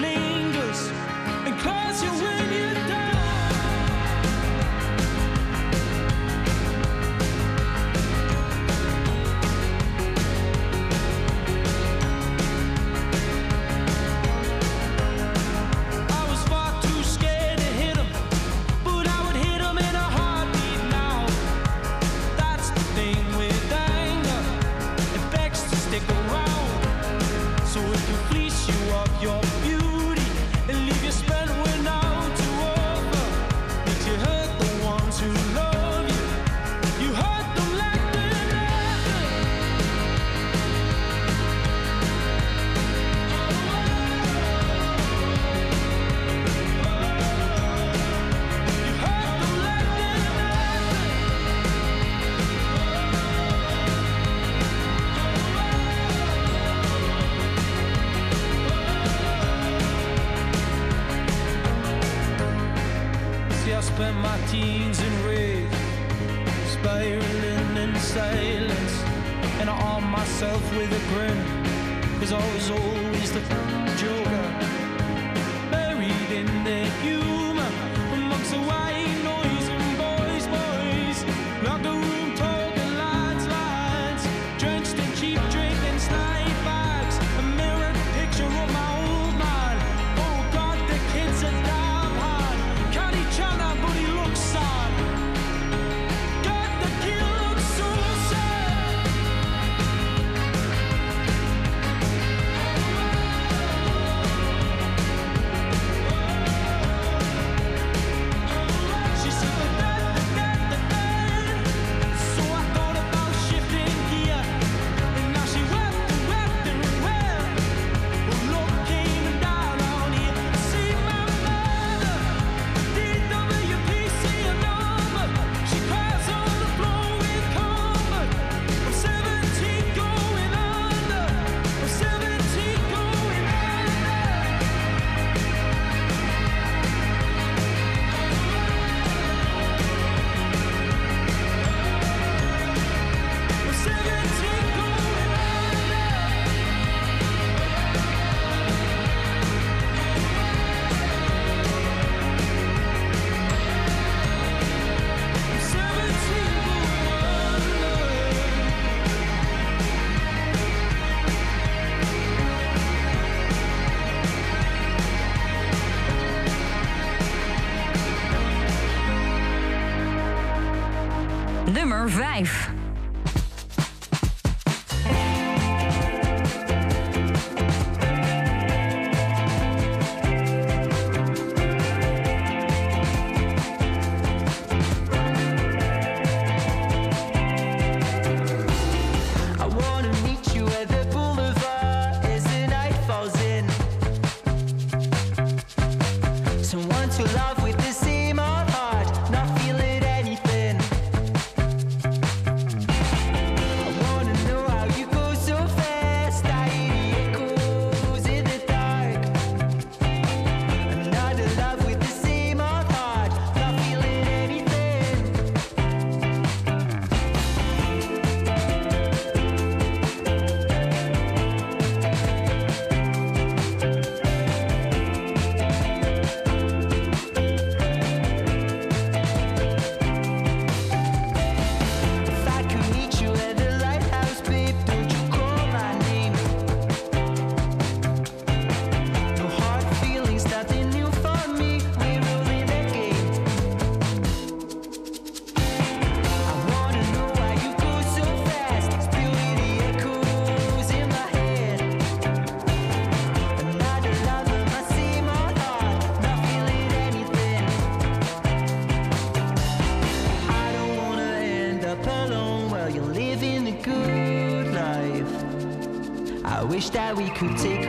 [267.49, 267.84] can take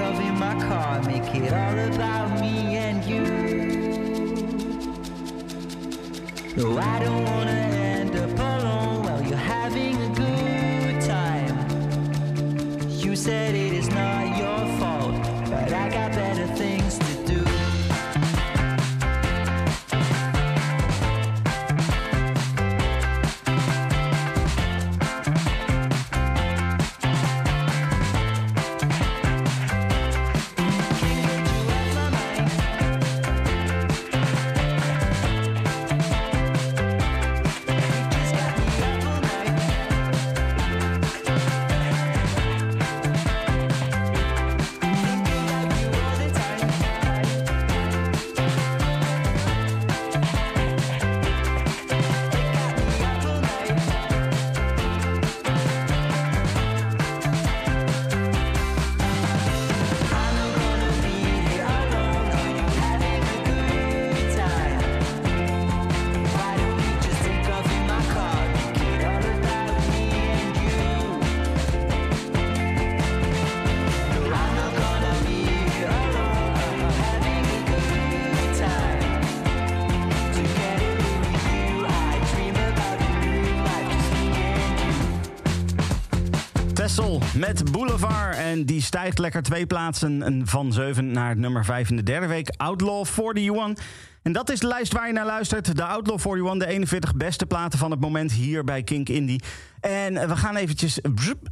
[87.47, 88.37] met Boulevard.
[88.37, 92.53] En die stijgt lekker twee plaatsen van 7 naar nummer 5 in de derde week.
[92.57, 93.85] Outlaw 41.
[94.21, 95.75] En dat is de lijst waar je naar luistert.
[95.75, 99.41] De Outlaw 41, de 41 beste platen van het moment hier bij Kink Indie.
[99.79, 100.99] En we gaan eventjes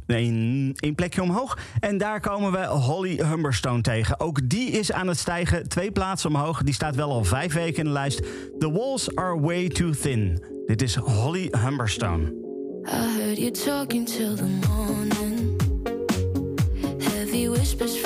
[0.06, 1.58] een, een plekje omhoog.
[1.80, 4.20] En daar komen we Holly Humberstone tegen.
[4.20, 5.68] Ook die is aan het stijgen.
[5.68, 6.62] Twee plaatsen omhoog.
[6.62, 8.22] Die staat wel al vijf weken in de lijst.
[8.58, 10.44] The walls are way too thin.
[10.66, 12.42] Dit is Holly Humberstone.
[12.86, 15.23] I heard you talking till the morning.
[17.54, 18.03] whispers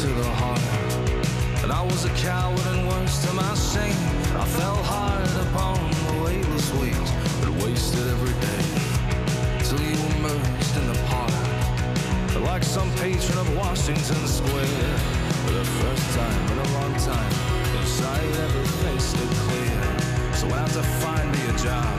[0.00, 0.64] to the heart.
[1.62, 4.00] And I was a coward and worse to my shame.
[4.32, 5.76] I fell hard upon
[6.08, 7.08] the weightless weight
[7.44, 8.64] that wasted every day.
[9.68, 11.36] Till you emerged in the park.
[12.48, 14.96] Like some patron of Washington Square.
[15.44, 17.32] For the first time in a long time.
[17.36, 19.80] I Inside everything stood clear.
[20.32, 21.96] So I had to find me a job.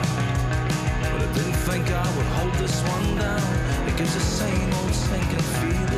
[1.12, 3.46] But I didn't think I would hold this one down.
[3.86, 5.91] It gives the same old sinking feeling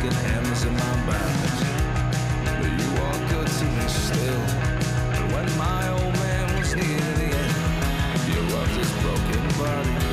[0.00, 1.34] fucking hammers in my back.
[2.58, 4.40] But you are good to me still.
[5.10, 7.54] But when my old man was near the end,
[8.28, 10.09] you rubbed his broken body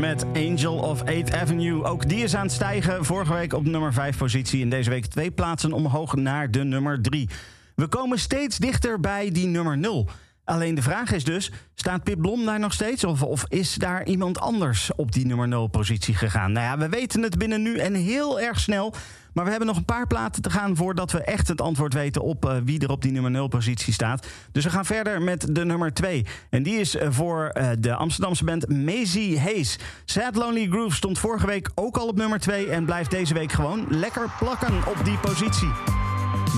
[0.00, 1.84] met Angel of 8th Avenue.
[1.84, 3.04] Ook die is aan het stijgen.
[3.04, 4.62] Vorige week op nummer 5 positie.
[4.62, 7.28] En deze week twee plaatsen omhoog naar de nummer 3.
[7.74, 10.08] We komen steeds dichter bij die nummer 0.
[10.46, 13.04] Alleen de vraag is dus, staat Pip Blom daar nog steeds?
[13.04, 16.52] Of, of is daar iemand anders op die nummer 0 positie gegaan?
[16.52, 18.94] Nou ja, we weten het binnen nu en heel erg snel.
[19.32, 22.22] Maar we hebben nog een paar platen te gaan voordat we echt het antwoord weten
[22.22, 24.26] op eh, wie er op die nummer 0 positie staat.
[24.52, 26.26] Dus we gaan verder met de nummer 2.
[26.50, 29.78] En die is eh, voor eh, de Amsterdamse band Maisie Hayes.
[30.04, 33.52] Sad Lonely Groove stond vorige week ook al op nummer 2 en blijft deze week
[33.52, 35.70] gewoon lekker plakken op die positie.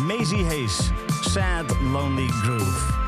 [0.06, 3.07] Maisie Hayes, Sad Lonely Groove.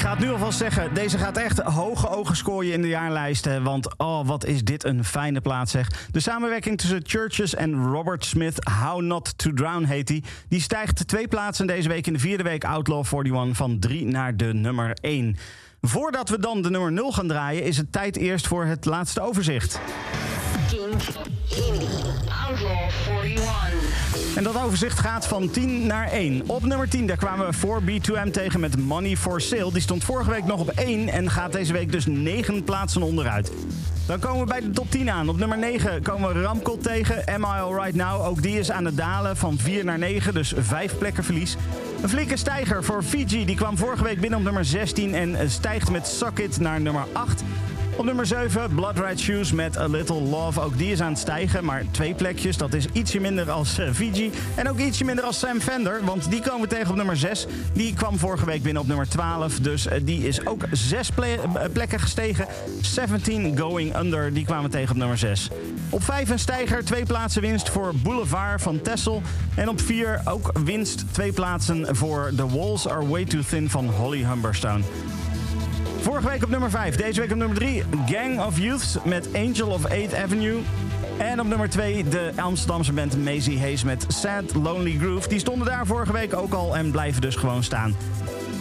[0.00, 3.62] Ga het nu alvast zeggen, deze gaat echt hoge ogen scoren in de jaarlijsten.
[3.62, 6.06] Want oh, wat is dit een fijne plaats zeg.
[6.10, 10.24] De samenwerking tussen Churches en Robert Smith, How Not To Drown heet die.
[10.48, 14.36] Die stijgt twee plaatsen deze week in de vierde week Outlaw 41 van 3 naar
[14.36, 15.36] de nummer 1.
[15.80, 19.20] Voordat we dan de nummer 0 gaan draaien, is het tijd eerst voor het laatste
[19.20, 19.80] overzicht.
[21.50, 21.99] Indie.
[24.36, 24.36] Outlaw 41.
[24.36, 26.42] En dat overzicht gaat van 10 naar 1.
[26.46, 29.72] Op nummer 10 daar kwamen we 4B2M tegen met Money for Sale.
[29.72, 33.52] Die stond vorige week nog op 1 en gaat deze week dus 9 plaatsen onderuit.
[34.06, 35.28] Dan komen we bij de top 10 aan.
[35.28, 37.24] Op nummer 9 komen we Ramkot tegen.
[37.24, 38.26] Am I Alright Now?
[38.26, 41.56] Ook die is aan het dalen van 4 naar 9, dus 5 plekken verlies.
[42.02, 43.44] Een flinke stijger voor Fiji.
[43.44, 47.04] Die kwam vorige week binnen op nummer 16 en stijgt met Suck It naar nummer
[47.12, 47.42] 8.
[48.00, 50.60] Op nummer 7, Blood Red Shoes met A Little Love.
[50.60, 52.56] Ook die is aan het stijgen, maar twee plekjes.
[52.56, 54.30] Dat is ietsje minder als eh, Fiji.
[54.54, 57.46] En ook ietsje minder als Sam Fender, want die komen tegen op nummer 6.
[57.72, 61.38] Die kwam vorige week binnen op nummer 12, dus eh, die is ook zes eh,
[61.72, 62.46] plekken gestegen.
[62.80, 65.48] 17 Going Under, die kwamen tegen op nummer 6.
[65.90, 69.22] Op 5 een stijger, twee plaatsen winst voor Boulevard van Tessel.
[69.54, 73.88] En op 4 ook winst, twee plaatsen voor The Walls Are Way Too Thin van
[73.88, 74.82] Holly Humberstone.
[76.00, 76.96] Vorige week op nummer 5.
[76.96, 77.82] Deze week op nummer 3.
[78.06, 80.58] Gang of Youths met Angel of 8th Avenue.
[81.18, 85.28] En op nummer 2 de Amsterdamse band Maisie Hayes met Sad Lonely Groove.
[85.28, 87.94] Die stonden daar vorige week ook al en blijven dus gewoon staan.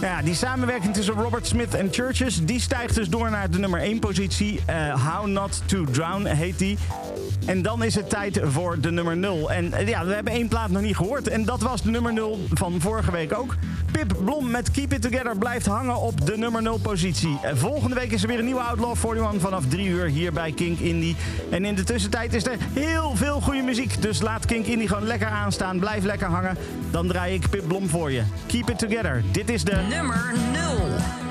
[0.01, 2.45] Ja, die samenwerking tussen Robert Smith en Churches...
[2.45, 4.59] die stijgt dus door naar de nummer 1 positie.
[4.66, 6.77] Eh, How Not To Drown heet die.
[7.45, 9.51] En dan is het tijd voor de nummer 0.
[9.51, 11.27] En eh, ja, we hebben één plaat nog niet gehoord.
[11.27, 13.56] En dat was de nummer 0 van vorige week ook.
[13.92, 17.38] Pip Blom met Keep It Together blijft hangen op de nummer 0 positie.
[17.42, 20.51] Eh, Volgende week is er weer een nieuwe Outlaw 41 vanaf 3 uur hier bij
[20.51, 21.16] Kink Indie.
[21.50, 24.01] En in de tussentijd is er heel veel goede muziek.
[24.01, 25.80] Dus laat Kink Indie gewoon lekker aanstaan.
[25.80, 26.58] Blijf lekker hangen.
[26.92, 28.22] Dan draai ik Pip Blom voor je.
[28.45, 29.24] Keep It Together.
[29.32, 29.76] Dit is de...
[29.90, 31.28] Nummer 0.